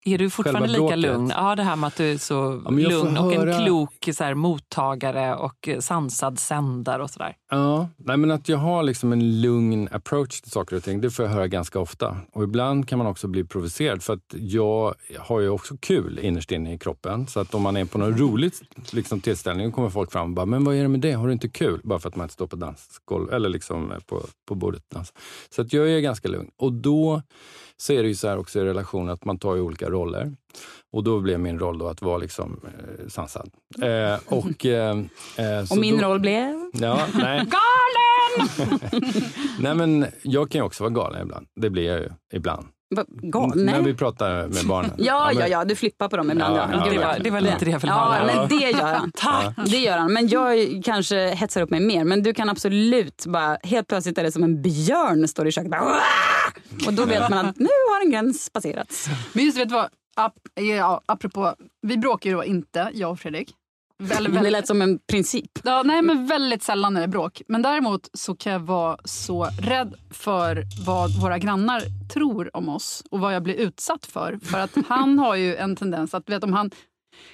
[0.07, 0.99] Är du fortfarande lika bråket?
[0.99, 1.31] lugn?
[1.35, 4.23] Ja, det här med att du är så Ja, lugn och en höra- klok så
[4.23, 7.35] här, mottagare och eh, sansad sändare och sådär.
[7.51, 11.09] Ja, nej men att jag har liksom en lugn approach till saker och ting, det
[11.09, 12.17] får jag höra ganska ofta.
[12.33, 16.51] Och ibland kan man också bli provocerad för att jag har ju också kul innerst
[16.51, 17.27] inne i kroppen.
[17.27, 18.51] Så att om man är på någon rolig
[18.91, 21.11] liksom, tillställning kommer folk fram och bara, men vad är det med det?
[21.11, 21.81] Har du inte kul?
[21.83, 24.83] Bara för att man inte står på dansgolv eller liksom på, på bordet.
[24.93, 25.13] Dans.
[25.55, 26.49] Så att jag är ganska lugn.
[26.57, 27.21] Och då
[27.81, 30.33] så är det ju så här också i relationer att man tar ju olika roller.
[30.93, 33.49] Och då blev min roll då att vara liksom eh, sansad.
[33.81, 34.97] Eh, och, eh,
[35.37, 36.69] eh, Och min då, roll blev?
[36.73, 37.37] Ja, nej.
[37.45, 38.79] Galen!
[39.59, 41.47] Nej, men jag kan ju också vara galen ibland.
[41.55, 42.67] Det blir jag ju ibland.
[42.95, 43.51] Va, gal?
[43.65, 44.91] När vi pratar med barnen.
[44.97, 46.55] Ja, men- ja, ja, du flippar på dem ibland.
[46.57, 47.07] Ja, Ja, ja.
[47.07, 48.25] vad- Det var lite det jag ville Ja, höra.
[48.47, 49.11] men det gör han.
[49.15, 49.55] Tack.
[49.65, 50.13] Det gör han.
[50.13, 52.03] Men jag kanske hetsar upp mig mer.
[52.03, 55.71] Men du kan absolut bara, helt plötsligt är det som en björn står i köket.
[55.71, 55.95] Bara,
[56.87, 59.07] och då vet man att nu har en gräns passerats.
[59.33, 59.87] Men just vet du vad,
[60.19, 60.33] Ap
[60.77, 63.51] ja, apropå, vi bråkar ju då inte, jag och Fredrik.
[63.99, 65.59] Väl, Det lät som en princip.
[65.63, 67.41] Ja, nej, men väldigt sällan är det bråk.
[67.47, 71.81] Men däremot så kan jag vara så rädd för vad våra grannar
[72.13, 74.39] tror om oss och vad jag blir utsatt för.
[74.43, 76.71] För att han har ju en tendens att, vet om han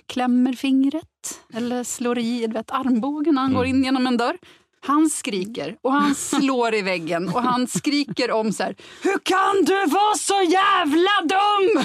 [0.06, 4.38] klämmer fingret eller slår i vet, armbågen när han går in genom en dörr.
[4.86, 9.64] Han skriker och han slår i väggen och han skriker om så här Hur kan
[9.66, 11.84] du vara så jävla dum?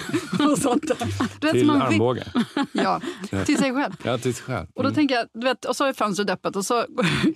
[0.53, 0.97] Och sånt där.
[1.41, 2.25] Du vet, Till man armbågen.
[2.73, 3.01] Ja,
[3.47, 3.93] till sig själv.
[4.03, 4.67] Ja, till sig själv.
[4.75, 6.81] Och då tänker jag, du vet, och så är fönstret öppet och så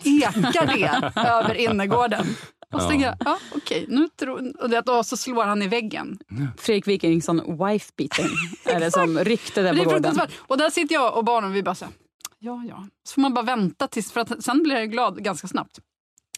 [0.04, 2.26] ekar det över innergården.
[2.72, 2.90] Och så Ja.
[2.90, 6.18] tänker jag, ja okej, nu tror och, det, och så slår han i väggen.
[6.58, 8.26] Fredrik Wikingsson, wife beating,
[8.64, 10.18] är det som rykte där på gården.
[10.38, 11.94] Och där sitter jag och barnen och vi bara så här,
[12.42, 12.86] ja ja.
[13.04, 15.78] Så får man bara vänta tills, för att sen blir jag glad ganska snabbt.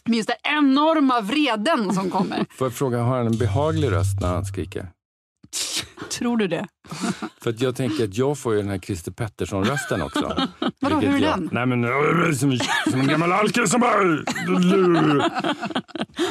[0.05, 2.45] Men just den enorma vreden som kommer.
[2.57, 4.91] Får jag fråga, har han en behaglig röst när han skriker?
[6.11, 6.67] Tror du det?
[7.41, 10.47] För att jag tänker att jag får ju den här Christer Pettersson-rösten också.
[10.79, 11.49] Vadå, hur är jag, den?
[11.51, 12.57] Nej men som,
[12.91, 14.23] som en gammal alkis som bara...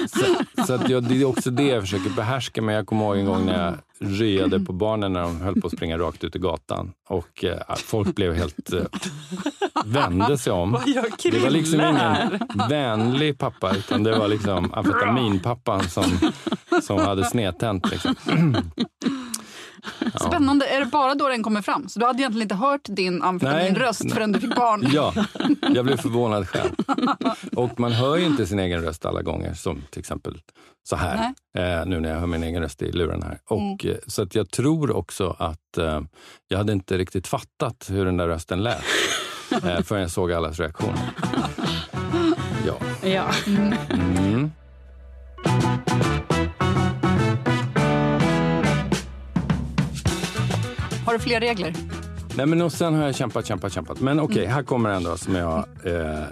[0.07, 2.63] Så, så att jag, det är också det jag försöker behärska.
[2.63, 3.75] Men jag kommer ihåg en gång när jag
[4.09, 6.93] ryade på barnen när de höll på att springa rakt ut i gatan.
[7.09, 8.73] Och eh, folk blev helt...
[8.73, 8.85] Eh,
[9.85, 10.79] vände sig om.
[11.23, 16.05] Det var liksom ingen vänlig pappa utan det var liksom amfetaminpappan som,
[16.83, 17.91] som hade snedtänt.
[17.91, 18.15] Liksom.
[20.21, 20.67] Spännande.
[20.67, 21.89] Är det bara då den kommer fram?
[21.89, 24.13] Så du hade egentligen inte hört din amfetaminröst Nej.
[24.15, 24.87] förrän du fick barn?
[24.93, 25.15] Ja,
[25.75, 26.71] jag blev förvånad själv.
[27.57, 30.41] Och man hör ju inte sin egen röst alla gånger, som till exempel
[30.89, 33.39] så här, eh, nu när jag hör min egen röst i luren här.
[33.45, 36.01] Och, eh, Så att jag tror också att eh,
[36.49, 38.85] jag hade inte riktigt fattat hur den där rösten lät
[39.65, 41.11] eh, förrän jag såg allas reaktioner.
[42.67, 42.75] Ja.
[43.09, 43.25] Ja.
[43.91, 44.51] Mm.
[51.15, 51.75] Du fler regler?
[52.37, 54.01] Nej, men och sen har jag kämpat, kämpat, kämpat.
[54.01, 55.59] Men okej, här kommer en då som jag...
[55.85, 56.25] Eh,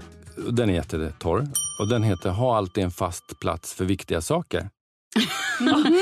[0.50, 1.46] den är jättetorr.
[1.80, 4.68] Och den heter Ha alltid en fast plats för viktiga saker.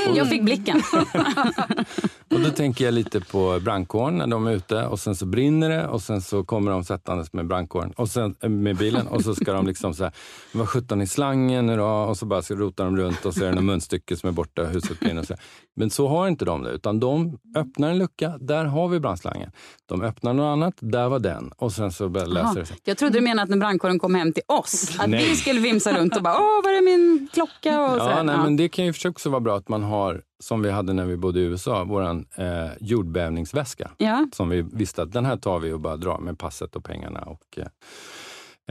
[0.14, 0.82] Jag fick blicken.
[2.34, 5.68] Och då tänker jag lite på brandkåren när de är ute och sen så brinner
[5.68, 9.22] det och sen så kommer de sättandes med brandkåren och sen eh, med bilen och
[9.22, 10.12] så ska de liksom så här,
[10.52, 11.86] vad sjutton i slangen nu då?
[11.86, 14.32] Och så bara så rotar de runt och så är det något munstycke som är
[14.32, 15.34] borta, huset brinner och så.
[15.76, 19.50] Men så har inte de det, utan de öppnar en lucka, där har vi brandslangen.
[19.86, 21.52] De öppnar något annat, där var den.
[21.56, 22.08] Och sen så
[22.40, 22.54] Jaha.
[22.54, 22.76] det sig.
[22.84, 25.28] Jag trodde du menade att när brandkåren kom hem till oss, att Nej.
[25.28, 27.80] vi skulle vimsa runt och bara åh, var är min klocka?
[27.82, 28.22] Och Ja, sådär.
[28.22, 31.04] nej, men det kan ju också vara bra att man har, som vi hade när
[31.04, 32.02] vi bodde i USA, vår
[32.36, 33.90] eh, jordbävningsväska.
[33.98, 34.26] Ja.
[34.32, 37.20] Som vi visste att den här tar vi och bara drar med passet och pengarna
[37.20, 37.66] och eh,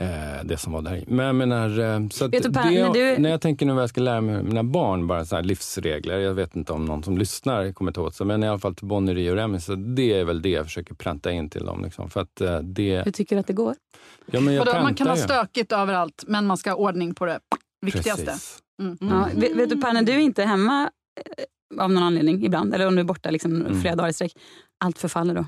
[0.02, 1.04] eh, det som var där i.
[1.08, 3.74] Men jag menar, eh, så att du, Per, det, när du- när jag tänker nu
[3.74, 6.18] vad jag ska lära mig mina barn, bara så här livsregler.
[6.20, 8.76] Jag vet inte om någon som lyssnar kommer ta åt sig, men i alla fall
[8.76, 11.84] till Bonnie och Remi, så det är väl det jag försöker pränta in till dem.
[11.84, 13.02] Liksom, för att eh, det...
[13.06, 13.76] Hur tycker du att det går?
[14.32, 15.22] Ja, men jag Vadå, man kan ha ju.
[15.22, 17.40] stökigt överallt, men man ska ha ordning på det
[17.82, 18.26] viktigaste.
[18.26, 18.60] Precis.
[18.82, 18.98] Mm.
[19.02, 20.90] Ja, vet, vet du Per, när du inte är hemma
[21.78, 23.82] av någon anledning ibland, eller om du är borta liksom, Mm.
[23.82, 24.34] flera dagar i sträck,
[24.84, 25.46] allt förfaller då?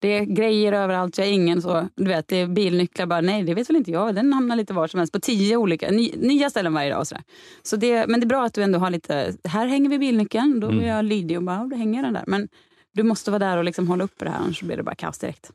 [0.00, 3.42] Det är grejer överallt, jag är ingen så, du vet, det är bilnycklar bara, nej
[3.42, 6.12] det vet väl inte jag, den hamnar lite var som helst på tio olika, ny,
[6.16, 7.00] nya ställen varje dag.
[7.00, 7.24] Och sådär.
[7.62, 10.60] Så det, men det är bra att du ändå har lite, här hänger vi bilnyckeln,
[10.60, 10.90] då blir Mm.
[10.96, 12.24] jag lydig och bara, då hänger den där.
[12.26, 12.48] Men
[12.94, 15.18] du måste vara där och liksom hålla uppe det här, annars blir det bara kaos
[15.18, 15.50] direkt.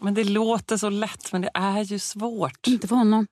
[0.00, 2.66] Men det låter så lätt, men det är ju svårt.
[2.66, 3.26] Inte för honom.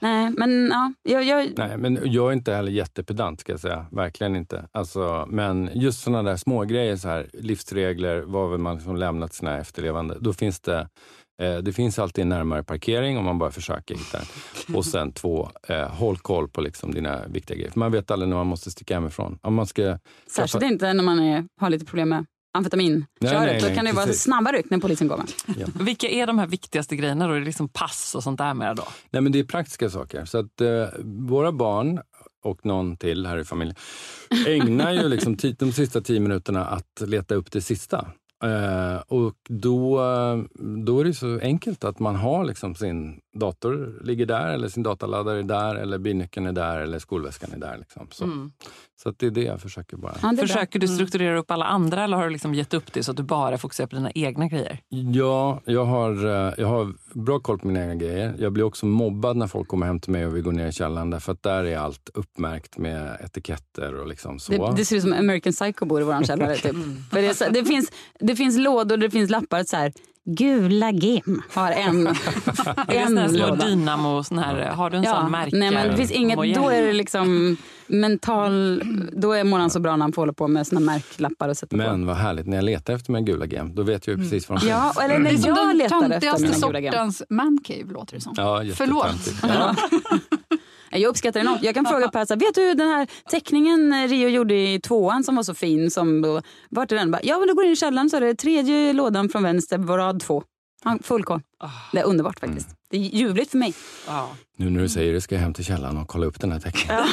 [0.00, 3.86] Nej, men ja, jag, jag, Nej, men jag är inte heller jättepedant ska jag säga.
[3.90, 4.68] Verkligen inte.
[4.72, 9.36] Alltså, men just sådana där små grejer, så här, livsregler, vad man liksom lämna till
[9.36, 10.16] sina efterlevande?
[10.20, 10.88] Då finns det
[11.42, 14.76] eh, det finns alltid en närmare parkering om man bara försöker hitta den.
[14.76, 17.70] Och sen två, eh, håll koll på liksom dina viktiga grejer.
[17.70, 19.38] För man vet aldrig när man måste sticka hemifrån.
[19.42, 23.06] Om man ska särskilt inte när man är, har lite problem med amfetamin.
[23.20, 25.26] Nej, nej, Då nej, kan det vara snabba ryck när polisen kommer.
[25.84, 27.34] Vilka är de här viktigaste grejerna då?
[27.34, 28.84] Är det liksom pass och sånt där med då?
[29.10, 30.24] Nej, men det är praktiska saker.
[30.24, 32.00] Så att eh, våra barn
[32.44, 33.76] och någon till här i familjen
[34.46, 38.06] ägnar ju liksom de sista tio minuterna att leta upp det sista.
[38.44, 40.38] Eh, och då, eh,
[40.84, 44.82] då är det så enkelt att man har liksom sin dator ligger där, eller sin
[44.82, 47.76] dataladdare är där, eller bilnyckeln är där, eller skolväskan är där.
[47.78, 48.06] Liksom.
[48.10, 48.52] Så, Mm.
[49.02, 50.12] Så att det är det jag försöker bara...
[50.36, 50.80] Försöker Mm.
[50.80, 53.22] du strukturera upp alla andra eller har du liksom gett upp det så att du
[53.22, 54.78] bara fokuserar på dina egna grejer?
[54.88, 58.34] Ja, jag har, eh, jag har bra koll på mina egna grejer.
[58.38, 60.72] Jag blir också mobbad när folk kommer hem till mig och vill gå ner i
[60.72, 64.52] källaren därför att där är allt uppmärkt med etiketter och liksom så.
[64.52, 66.56] Det, det ser ut som American Psycho bor i vår källare.
[66.56, 66.76] Typ.
[67.10, 69.64] För det, så, det, finns, det finns lådor, det finns lappar.
[69.64, 69.92] Så här,
[70.24, 72.06] Gula gem har en,
[72.88, 73.66] en låda.
[73.66, 75.56] dynamo, sån här, har du en sån märke?
[75.56, 77.56] Nej, men det finns inget, då är det liksom
[77.90, 78.82] mental...
[79.12, 81.70] Då är Moran så bra när han får hålla på med såna märklappar och sätta
[81.70, 81.76] på.
[81.76, 84.48] Men vad härligt, när jag letar efter mina gula gem, då vet jag ju precis
[84.48, 84.70] vad de finns.
[84.70, 86.92] Ja, eller när som jag den letar efter mina gula gem.
[86.92, 88.34] sortens mancave låter det som.
[88.36, 89.32] Ja, Förlåt.
[89.42, 89.76] Ja.
[90.92, 91.62] Jag uppskattar det enormt.
[91.62, 95.24] Jag kan fråga Per, så här, vet du den här teckningen Rio gjorde i tvåan
[95.24, 95.90] som var så fin?
[95.90, 97.10] Som vart är den?
[97.10, 99.78] Bara, Ja, men du går in i källaren så är det tredje lådan från vänster,
[99.78, 100.42] på rad två.
[100.84, 101.40] Han full koll.
[101.92, 102.68] Det är underbart faktiskt.
[102.90, 103.74] Det är ljuvligt för mig.
[104.56, 106.60] Nu när du säger det ska jag hem till källaren och kolla upp den här
[106.60, 107.04] teckningen.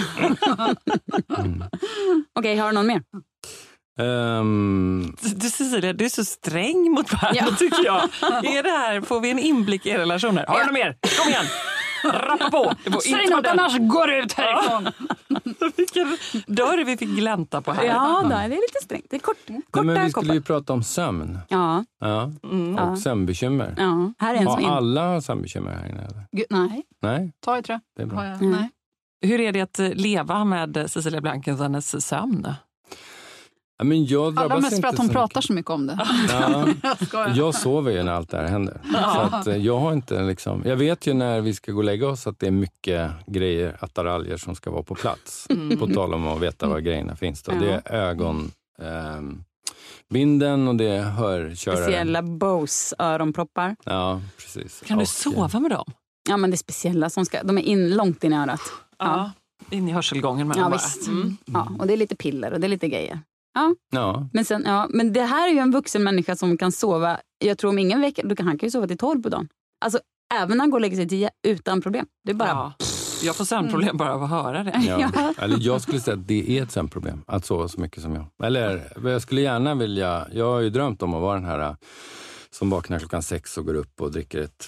[2.39, 3.01] Okej, har du någon mer?
[3.99, 7.45] Ehm, Du Cecilia, du är så sträng mot Per Ja.
[7.59, 8.03] tycker jag.
[8.57, 10.45] Är det här, får vi en inblick i era relationer?
[10.47, 10.97] Har du något mer?
[11.23, 11.45] Kom igen!
[12.03, 12.73] Rappa på!
[13.01, 14.87] Säg något annars går ut härifrån.
[15.77, 16.17] Vilken
[16.47, 17.83] dörr vi fick glänta på här.
[17.83, 19.05] Ja, då, det är lite strängt.
[19.09, 20.33] Det är kort, nej, korta men vi skulle koppar.
[20.33, 21.39] ju prata om sömn.
[21.49, 22.31] Ja, Ja.
[22.77, 22.83] Ja.
[22.91, 23.75] Och sömnbekymmer.
[23.77, 24.67] ja, här är en som Har in.
[24.67, 26.01] alla sömnbekymmer här inne?
[26.01, 26.25] Eller?
[26.31, 27.79] Gud, nej, Nej, ta i trä.
[27.95, 28.17] det är bra.
[28.17, 28.35] Har jag.
[28.41, 28.51] Mm.
[28.51, 28.69] Nej.
[29.21, 32.47] Hur är det att leva med Cecilia Blankens och hennes sömn?
[33.77, 35.99] Ja, men jag Allra mest för inte att hon så pratar så mycket om det.
[36.29, 36.67] Ja.
[37.35, 38.81] Jag sover ju när allt det här händer.
[38.93, 41.83] Så att, eh, jag, har inte liksom, jag vet ju när vi ska gå och
[41.83, 45.47] lägga oss att det är mycket grejer, attiraljer som ska vara på plats.
[45.79, 47.43] På tal om att veta var grejerna finns.
[47.43, 47.51] Då.
[47.51, 48.51] Det är ögon,
[48.81, 49.43] ehm,
[50.09, 51.83] binden och det är hörköraren.
[51.83, 53.75] Speciella Bose öronproppar.
[53.83, 54.83] Ja, precis.
[54.85, 55.85] Kan du Och, sova med dem?
[56.29, 58.61] Ja, men det är speciella som ska, de är in, långt in i örat.
[58.99, 59.31] Ja.
[59.69, 60.77] In i hörselgången med Ja, dem bara.
[60.77, 61.07] visst.
[61.07, 61.37] Mm.
[61.45, 63.19] Ja, och det är lite piller och det är lite grejer.
[63.57, 66.71] Ja, Ja, men, sen, ja, men det här är ju en vuxen människa som kan
[66.71, 69.29] sova, jag tror om ingen vecka, då kan, han kan ju sova till tolv på
[69.29, 69.47] dagen.
[69.85, 69.99] Alltså
[70.33, 72.05] även när han går och lägger sig tio utan problem.
[72.23, 72.49] Det är bara...
[72.49, 72.73] Ja.
[73.23, 74.81] Jag får sömnproblem bara av att höra det.
[74.87, 74.99] ja.
[75.13, 75.33] Ja.
[75.37, 78.25] Eller jag skulle säga att det är ett sömnproblem, att sova så mycket som jag.
[78.47, 81.75] Eller jag skulle gärna vilja, jag har ju drömt om att vara den här äh,
[82.49, 84.65] som vaknar klockan sex och går upp och dricker ett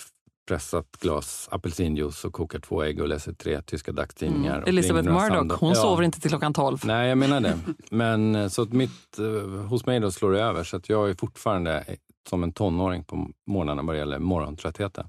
[0.50, 4.58] pressat glas apelsinjuice och kokar två ägg och läser tre tyska dagstidningar.
[4.58, 4.70] Mm.
[4.70, 5.76] Elisabeth Murdoch, hon Ja.
[5.76, 6.78] sover inte till klockan tolv.
[6.84, 7.60] Nej, jag menar det.
[7.92, 10.64] Men eh, så att mitt, eh, hos mig då slår det över.
[10.64, 11.96] Så att jag är fortfarande eh,
[12.30, 15.08] som en tonåring på morgnarna vad det gäller morgontröttheten.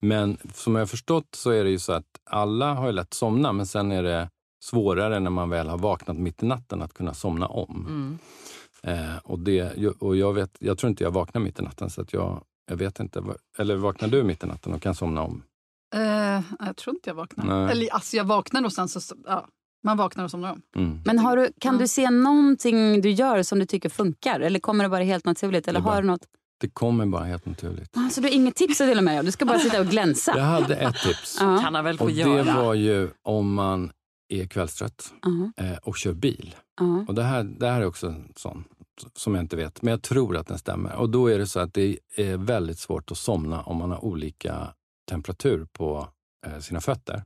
[0.00, 3.14] Men som jag har förstått så är det ju så att alla har ju lätt
[3.14, 4.28] somna, men sen är det
[4.64, 7.86] svårare när man väl har vaknat mitt i natten att kunna somna om.
[7.88, 8.18] Mm.
[8.82, 12.00] Eh, och det, och jag, vet, jag tror inte jag vaknar mitt i natten, så
[12.02, 12.42] att jag,
[12.72, 13.22] jag vet inte.
[13.58, 15.42] Eller vaknar du mitt i natten och kan somna om?
[15.94, 17.44] Eh, jag tror inte jag vaknar.
[17.44, 17.72] Nej.
[17.72, 19.14] Eller alltså jag vaknar och sen så...
[19.26, 19.46] Ja,
[19.84, 20.62] man vaknar och somnar om.
[20.76, 21.00] Mm.
[21.04, 24.40] Men har du, kan du se någonting du gör som du tycker funkar?
[24.40, 25.68] Eller kommer det bara helt naturligt?
[25.68, 26.26] Eller bara- har du något?
[26.60, 27.96] Det kommer bara helt naturligt.
[27.96, 29.24] Alltså, du har inget tips att dela med dig av?
[29.24, 30.32] Du ska bara sitta och glänsa?
[30.36, 31.38] Jag hade ett tips.
[31.38, 32.62] Kan han väl få Och det göra.
[32.62, 33.92] var ju om man
[34.28, 36.56] är kvällstrött Ja, eh, och kör bil.
[36.80, 37.04] ja.
[37.08, 38.64] Och det här, det här är också en sån
[39.16, 40.96] som jag inte vet, men jag tror att den stämmer.
[40.96, 44.04] Och då är det så att det är väldigt svårt att somna om man har
[44.04, 44.74] olika
[45.08, 46.08] temperatur på
[46.46, 47.22] eh, sina fötter.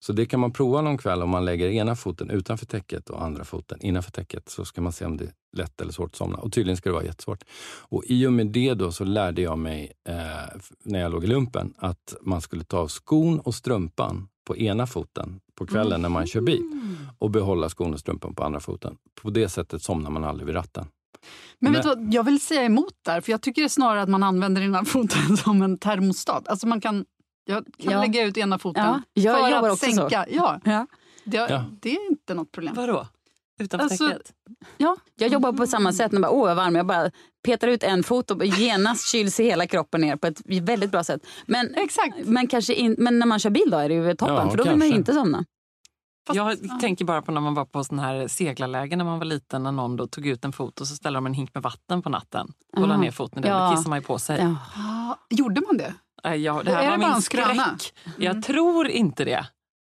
[0.00, 3.22] Så det kan man prova någon kväll om man lägger ena foten utanför täcket och
[3.22, 4.48] andra foten innanför täcket.
[4.48, 6.38] Så ska man se om det är lätt eller svårt att somna.
[6.38, 7.44] Och tydligen ska det vara jättesvårt.
[7.78, 10.14] Och i och med det då så lärde jag mig eh,
[10.84, 14.86] när jag låg i lumpen att man skulle ta av skon och strumpan på ena
[14.86, 16.62] foten på kvällen när man kör bil
[17.18, 18.96] och behålla skon och strumpan på andra foten.
[19.22, 20.86] På det sättet somnar man aldrig vid ratten.
[21.58, 24.08] Men, Men- vet du vad, jag vill säga emot där, för jag tycker snarare att
[24.08, 26.48] man använder ena foten som en termostat.
[26.48, 27.04] Alltså man kan,
[27.44, 28.00] jag kan Ja.
[28.00, 29.92] lägga ut ena foten Ja, jag för att också så.
[29.92, 30.26] sänka.
[30.30, 30.86] Ja, Ja.
[31.24, 32.74] det, det är inte något problem.
[32.74, 33.06] Vadå?
[33.60, 34.32] utanför Alltså, täcket?
[34.76, 34.96] Ja.
[35.18, 36.12] Jag jobbar på samma sätt.
[36.12, 36.74] När jag bara, Åh, varm.
[36.76, 37.10] Jag bara
[37.44, 41.26] petar ut en fot och genast kyls hela kroppen ner på ett väldigt bra sätt.
[41.46, 41.74] Men,
[42.24, 44.56] men, kanske in, men när man kör bil då är det ju toppen, Ja, för
[44.58, 44.98] då vill man ju kanske.
[44.98, 45.44] inte somna.
[46.36, 49.62] Jag tänker bara på när man var på sån här seglarlägen när man var liten
[49.62, 52.02] när någon då tog ut en fot och så ställde de en hink med vatten
[52.02, 53.02] på natten och la Aha.
[53.02, 53.56] ner foten i den.
[53.56, 53.70] Ja.
[53.70, 54.56] Då kissar man ju på sig.
[54.76, 55.94] Ja, gjorde man det?
[56.24, 57.64] Äh, Ja, det här Är var det min bara en skröna?
[57.78, 57.94] skräck.
[58.18, 59.46] Jag tror inte det.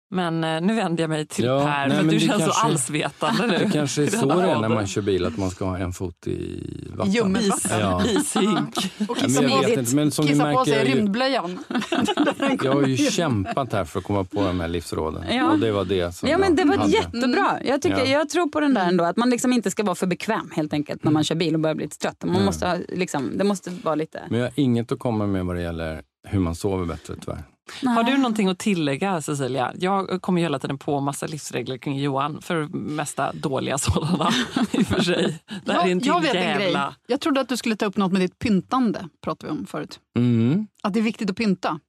[0.10, 2.43] Men eh, nu vänder jag mig till Ja, Per nej, för men du det känns
[2.43, 3.58] så kanske- allsvetande nu.
[3.66, 5.93] Det kanske är så det är när man kör bil, att man ska ha en
[5.93, 6.64] fot i
[6.95, 7.14] vatten.
[7.14, 7.80] Ljummet vatten.
[7.80, 8.05] Ja.
[8.05, 8.91] Ishink.
[9.10, 10.86] Och Ja, kissa men jag på, vet inte, men som kissa på märker, sig är
[10.86, 11.60] ju- rymdblöjan.
[12.64, 15.24] Jag har ju kämpat här för att komma på de här livsråden.
[15.36, 15.51] Ja.
[15.51, 16.91] Och det var det som Ja, men det var hade.
[16.91, 17.60] jättebra.
[17.66, 18.05] Jag, tycker, Ja.
[18.05, 20.74] jag tror på den där ändå, att man liksom inte ska vara för bekväm helt
[20.74, 22.18] enkelt när man kör bil och börjar bli lite trött.
[22.24, 22.45] Man Mm.
[22.45, 24.22] måste ha, liksom, det måste vara lite...
[24.30, 27.43] Men jag har inget att komma med vad det gäller hur man sover bättre tyvärr.
[27.86, 29.74] Har du någonting att tillägga Cecilia?
[29.80, 32.41] Jag kommer ju hela tiden på massa livsregler kring Johan.
[32.41, 34.30] För mesta dåliga sådana
[34.72, 35.39] i och för sig.
[35.65, 36.63] Det här är en Jag, jag vet en grej.
[36.65, 36.95] jävla...
[37.07, 39.09] Jag trodde att du skulle ta upp något med ditt pyntande.
[39.24, 39.99] pratade vi om förut.
[40.18, 40.68] Mm.
[40.84, 41.80] Att det är viktigt att pynta.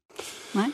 [0.53, 0.71] Nej?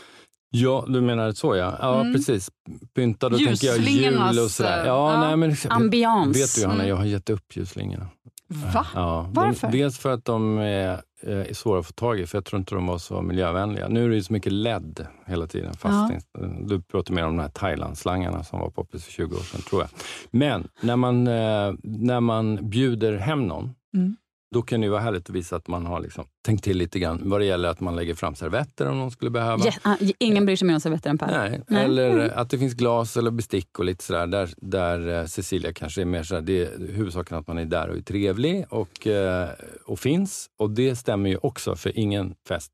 [0.51, 1.77] Ja, du menar så ja.
[1.81, 2.13] Ja, Mm.
[2.15, 2.51] precis.
[2.95, 4.81] Pynta, då tänker jag jul och sådär.
[4.81, 5.21] eh, Ja, ja.
[5.21, 6.37] nej, men, Ambians.
[6.37, 6.89] Vet du Johanna, Mm.
[6.89, 8.07] jag har gett upp ljusslingorna.
[8.49, 8.87] Va?
[8.95, 9.69] Ja, Varför?
[9.71, 10.93] De, dels för att de är,
[11.23, 13.89] eh, är svåra att få tag i, för jag tror inte de var så miljövänliga.
[13.89, 15.75] Nu är det ju så mycket LED hela tiden.
[15.75, 16.13] Fast
[16.61, 19.83] Du pratar mer om de här Thailand-slangarna som var poppis för 20 år sedan, tror
[19.83, 19.91] jag.
[20.31, 24.17] Men när man, eh, när man bjuder hem någon, Mm.
[24.55, 26.99] Då kan det ju vara härligt att visa att man har liksom tänkt till lite
[26.99, 29.65] grann vad det gäller att man lägger fram servetter om någon skulle behöva.
[29.65, 31.27] Ja, ah, ingen bryr sig mer om servetter än Per.
[31.27, 31.61] Nej.
[31.69, 31.85] Nej.
[31.85, 32.31] Eller Mm.
[32.35, 34.27] att det finns glas eller bestick och lite sådär.
[34.27, 37.89] Där, där eh, Cecilia kanske är mer sådär, det är huvudsaken att man är där
[37.89, 39.49] och är trevlig och, eh,
[39.87, 40.51] och finns.
[40.59, 42.73] Och det stämmer ju också, för ingen fest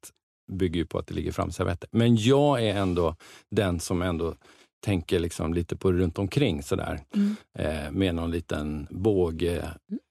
[0.52, 1.88] bygger ju på att det ligger fram servetter.
[1.92, 3.16] Men jag är ändå
[3.50, 4.34] den som ändå
[4.84, 7.00] tänker liksom lite på runt omkring sådär.
[7.14, 7.36] Mm.
[7.58, 9.62] Eh, med någon liten båge,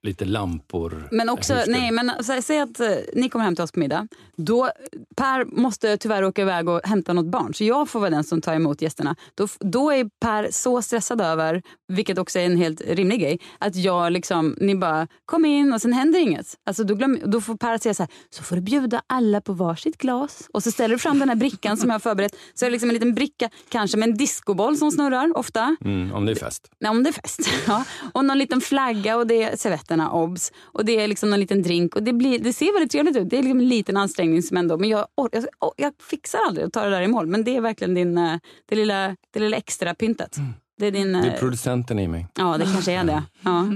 [0.02, 1.08] lite lampor.
[1.10, 3.80] Men också, ska- nej men sä, säg att eh, ni kommer hem till oss på
[3.80, 4.08] middag.
[4.36, 4.70] Då,
[5.16, 8.40] Per måste tyvärr åka iväg och hämta något barn, så jag får vara den som
[8.40, 9.16] tar emot gästerna.
[9.34, 13.76] Då, då är Per så stressad över, vilket också är en helt rimlig grej, att
[13.76, 16.46] jag liksom, ni bara kom in och sen händer inget.
[16.66, 19.52] Alltså då, glöm, då får Per säga så här, så får du bjuda alla på
[19.52, 20.48] varsitt glas.
[20.52, 22.36] Och så ställer du fram den här brickan som jag har förberett.
[22.54, 24.16] Så är det liksom en liten bricka, kanske med en
[24.60, 25.76] discoboll som snurrar ofta.
[25.84, 26.70] Mm, om det är fest.
[26.80, 27.40] Nej, om det är fest.
[27.66, 27.84] Ja.
[28.14, 30.52] Och någon liten flagga och det är servetterna, obs.
[30.62, 31.96] Och det är liksom någon liten drink.
[31.96, 33.30] Och det, blir, det ser väldigt trevligt ut.
[33.30, 34.78] Det är liksom en liten ansträngning som ändå...
[34.78, 37.26] Men jag, or- jag, or- jag fixar aldrig att ta det där i mål.
[37.26, 38.36] Men det är verkligen din, eh,
[38.68, 40.36] det, lilla, det lilla extra pyntet.
[40.78, 41.12] Det är din...
[41.12, 42.26] Det eh, är producenten i mig.
[42.34, 43.22] Ja, det kanske är det.
[43.42, 43.66] Ja.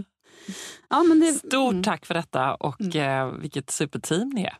[0.90, 4.56] Ja, men det Stort tack för detta och eh, vilket superteam ni är.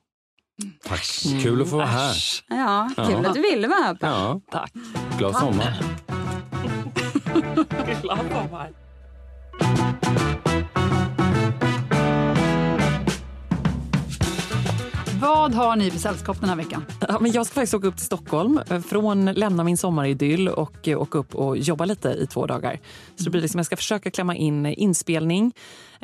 [0.85, 1.05] Tack.
[1.43, 2.15] Kul att få vara här.
[2.49, 3.29] Ja, kul Ja.
[3.29, 3.97] att du ville vara här.
[4.01, 4.73] Ja, Tack.
[5.19, 5.75] glad sommar.
[8.03, 8.71] Glad sommar.
[15.25, 16.85] Vad har ni för sällskap den här veckan?
[17.09, 20.89] Ja, men jag ska faktiskt åka upp till Stockholm eh, från lämna min sommaridyll och
[20.89, 22.81] eh, åka upp och jobba lite i två dagar.
[23.17, 25.53] Så det blir liksom, jag ska försöka klämma in eh, inspelning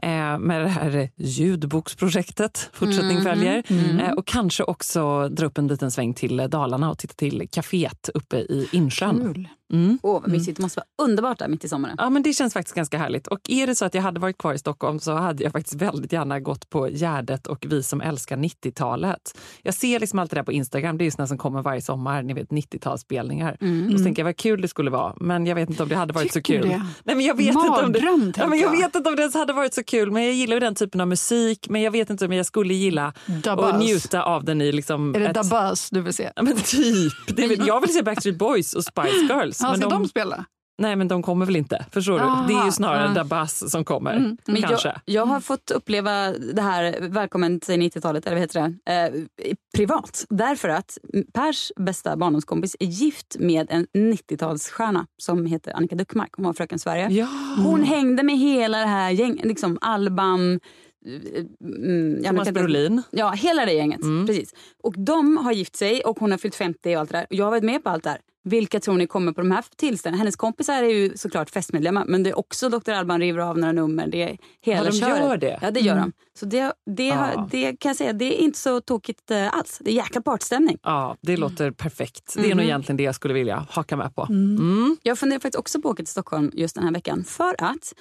[0.03, 2.71] eh, med det här ljudboksprojektet.
[2.73, 3.25] Fortsättning Mhm.
[3.25, 3.63] följer.
[3.69, 3.99] Mm.
[4.01, 8.11] Eh, och kanske också dra upp en liten sväng till Dalarna och titta till kaféet
[8.15, 9.47] uppe i Insjön.
[9.73, 9.99] Mm.
[10.03, 10.57] Åh, vad mysigt.
[10.57, 11.95] Det måste vara underbart där mitt i sommaren.
[11.99, 13.27] Ja, men det känns faktiskt ganska härligt.
[13.27, 15.83] Och är det så att jag hade varit kvar i Stockholm så hade jag faktiskt
[15.83, 19.39] väldigt gärna gått på Gärdet och Vi som älskar 90-talet.
[19.63, 20.99] Jag ser liksom allt det där på Instagram.
[20.99, 23.57] Det är såna som kommer varje sommar, ni vet 90-talsspelningar.
[23.61, 23.93] Mm.
[23.93, 25.15] Och så tänker jag vad kul det skulle vara.
[25.21, 26.69] Men jag vet inte om det hade varit Tycker så kul.
[26.71, 26.87] det?
[27.05, 28.79] Nej, men jag vet inte om det, Mardröm, ja, men jag jag.
[28.81, 30.11] vet inte om det hade varit så kul.
[30.11, 31.67] Men jag gillar den typen av musik.
[31.69, 33.79] Men jag vet inte om jag skulle gilla och Buzz.
[33.79, 35.35] njuta av den i liksom Är det ett...
[35.35, 36.31] Da Buzz du vill se?
[36.37, 37.13] Ja, men typ.
[37.37, 39.61] Det vill, jag vill se Backstreet Boys och Spice Girls.
[39.63, 40.45] Ja, men ska de spela?
[40.81, 41.87] Nej, men de kommer väl inte.
[41.91, 42.55] Förstår du?
[42.55, 43.25] Det är ju snarare ja.
[43.25, 44.17] Da Buzz som kommer.
[44.17, 44.89] Mm, Men Kanske.
[44.89, 49.53] jag, jag har fått uppleva det här Välkommen till 90-talet, eller vad heter det, eh,
[49.77, 50.27] privat.
[50.31, 50.99] Därför att
[51.33, 56.31] Pers bästa barndomskompis är gift med en 90-talsstjärna som heter Annika Duckmark.
[56.37, 57.09] Hon var Fröken Sverige.
[57.11, 57.29] Ja.
[57.65, 60.61] Hon hängde med hela det här gänget, liksom Alban,
[61.07, 63.03] eh, mm, Thomas Brolin.
[63.11, 64.03] Ja, hela det gänget.
[64.03, 64.27] Mm.
[64.27, 64.55] Precis.
[64.83, 67.27] Och de har gift sig och hon har fyllt 50 och allt det där.
[67.31, 68.19] Och Jag har varit med på allt det här.
[68.45, 70.19] Vilka tror ni kommer på de här tillställningarna?
[70.23, 72.91] Hennes kompisar är ju såklart festmedlemmar men det är också Dr.
[72.91, 74.07] Alban river av några nummer.
[74.07, 75.19] Det är hela Ja, de köret.
[75.21, 75.59] gör det?
[75.63, 76.11] Ja, det gör Mm.
[76.11, 76.39] de.
[76.39, 77.49] Så det, det, Ja.
[77.51, 79.79] det kan jag säga, det är inte så tokigt eh, alls.
[79.85, 80.79] Det är jäkla partstämning.
[80.83, 82.35] Ja, det låter perfekt.
[82.37, 82.61] Det är nog Mhm.
[82.61, 84.27] egentligen det jag skulle vilja haka med på.
[84.31, 84.97] Mm.
[85.03, 87.25] Jag funderar faktiskt också på att åka till Stockholm just den här veckan.
[87.25, 87.95] För att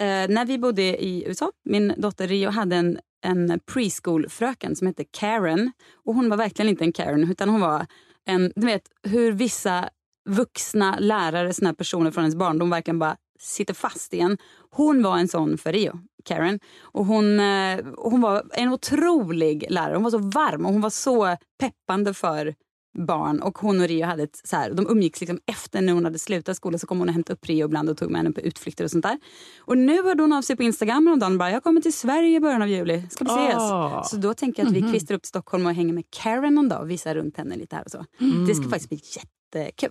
[0.00, 5.04] eh, när vi bodde i USA, min dotter Rio hade en, en preschoolfröken som hette
[5.04, 5.72] Karen.
[6.04, 7.86] Och hon var verkligen inte en Karen utan hon var
[8.26, 9.88] en, du vet hur vissa
[10.28, 14.38] vuxna lärare, såna här personer från ens barndom verkligen bara sitter fast igen.
[14.70, 16.60] Hon var en sån för Rio, Karen.
[16.80, 19.94] Och hon, eh, hon var en otrolig lärare.
[19.94, 22.54] Hon var så varm och hon var så peppande för
[22.94, 23.42] barn.
[23.42, 26.18] Och hon och Rio hade ett, så här, de umgicks liksom efter när hon hade
[26.18, 28.40] slutat skolan så kom hon och hämtade upp Rio ibland och tog med henne på
[28.40, 29.18] utflykter och sånt där.
[29.58, 32.40] Och nu hörde hon av sig på Instagram och bara jag kommer till Sverige i
[32.40, 33.02] början av juli.
[33.10, 33.56] Ska vi ses?
[33.58, 34.02] Ah.
[34.04, 34.92] Så då tänker jag att vi Mhm.
[34.92, 37.76] kvistrar upp till Stockholm och hänger med Karen någon dag och visar runt henne lite
[37.76, 38.04] här och så.
[38.20, 38.46] Mm.
[38.46, 39.00] Det ska faktiskt bli
[39.54, 39.90] jättekul.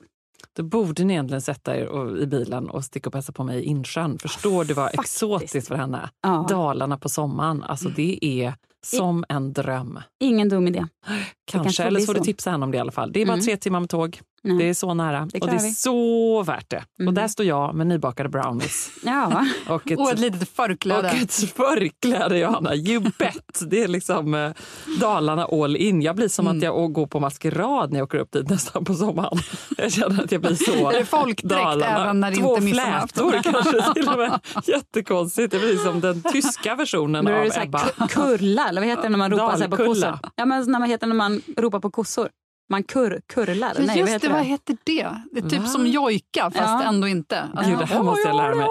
[0.55, 3.59] Då borde ni egentligen sätta er och, i bilen och sticka och hälsa på mig
[3.59, 4.19] i Insjön.
[4.19, 6.09] Förstår du vad exotiskt för henne?
[6.21, 6.45] Ja.
[6.49, 7.63] Dalarna på sommaren.
[7.63, 8.53] Alltså det är
[8.85, 9.99] som en dröm.
[10.19, 10.85] Ingen dum idé.
[11.51, 13.11] Kanske, eller så får du tipsa henne om det i alla fall.
[13.11, 13.45] Det är bara Mm.
[13.45, 14.19] tre timmar med tåg.
[14.45, 14.57] Nej.
[14.57, 15.27] Det är så nära.
[15.33, 15.71] Det och det är vi.
[15.71, 16.77] så värt det.
[16.77, 17.13] Och Mm.
[17.13, 18.89] där står jag med nybakade brownies.
[19.05, 19.45] Ja.
[19.69, 21.07] Och ett, Och ett litet förkläde.
[21.09, 22.75] och ett förkläde, Johanna.
[22.75, 23.61] You bet!
[23.69, 24.51] Det är liksom eh,
[24.99, 26.01] Dalarna all in.
[26.01, 26.57] Jag blir som Mm.
[26.57, 29.37] att jag går på maskerad när jag åker upp dit nästan på sommaren.
[29.77, 32.65] Jag känner att jag blir så Är det folkdräkt även när det Två inte är
[32.65, 33.31] midsommarafton?
[33.43, 34.39] kanske till och med.
[34.63, 35.51] Jättekonstigt.
[35.51, 37.79] Det blir som den tyska versionen av det så här Ebba.
[37.79, 39.87] ku- kurla, eller vad heter det när man ropar här på Dalkulla.
[40.11, 40.29] kossor?
[40.35, 42.29] Ja, men när man heter när man ropar på kossor.
[42.73, 43.73] Man kur, kurlar.
[43.77, 45.21] Ja, Nej, just vad det, heter vad heter det?
[45.31, 45.67] Det är typ Va?
[45.67, 46.83] som jojka fast Ja.
[46.83, 47.41] ändå inte.
[47.41, 48.67] Alltså, Gud, det här måste jag lära mig.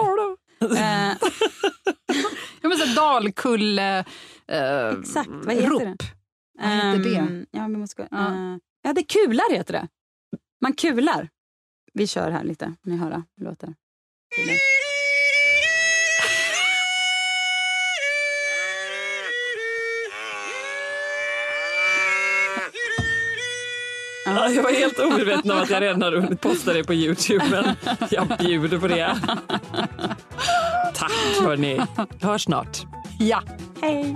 [0.61, 1.17] Eh,
[2.61, 3.99] Ja, men så här dalkulle...
[4.47, 5.79] Eh, exakt, vad heter rop.
[5.81, 5.97] det?
[6.61, 7.15] Vad heter det?
[7.17, 8.07] Ehm, Ja, men måste, Ja.
[8.11, 8.59] ja.
[8.81, 9.87] ja, det kular heter det.
[10.61, 11.29] Man kular.
[11.93, 12.73] Vi kör här lite.
[12.85, 13.73] Ni hör hur det låter.
[24.35, 27.45] Ja, jag var helt omedveten om att jag redan hade hunnit posta det på Youtube,
[27.51, 27.75] men
[28.09, 29.15] jag bjuder på det.
[30.93, 31.11] Tack
[31.41, 31.81] hörni.
[32.21, 32.77] Hörs snart.
[33.19, 33.41] Ja.
[33.81, 34.15] Hej!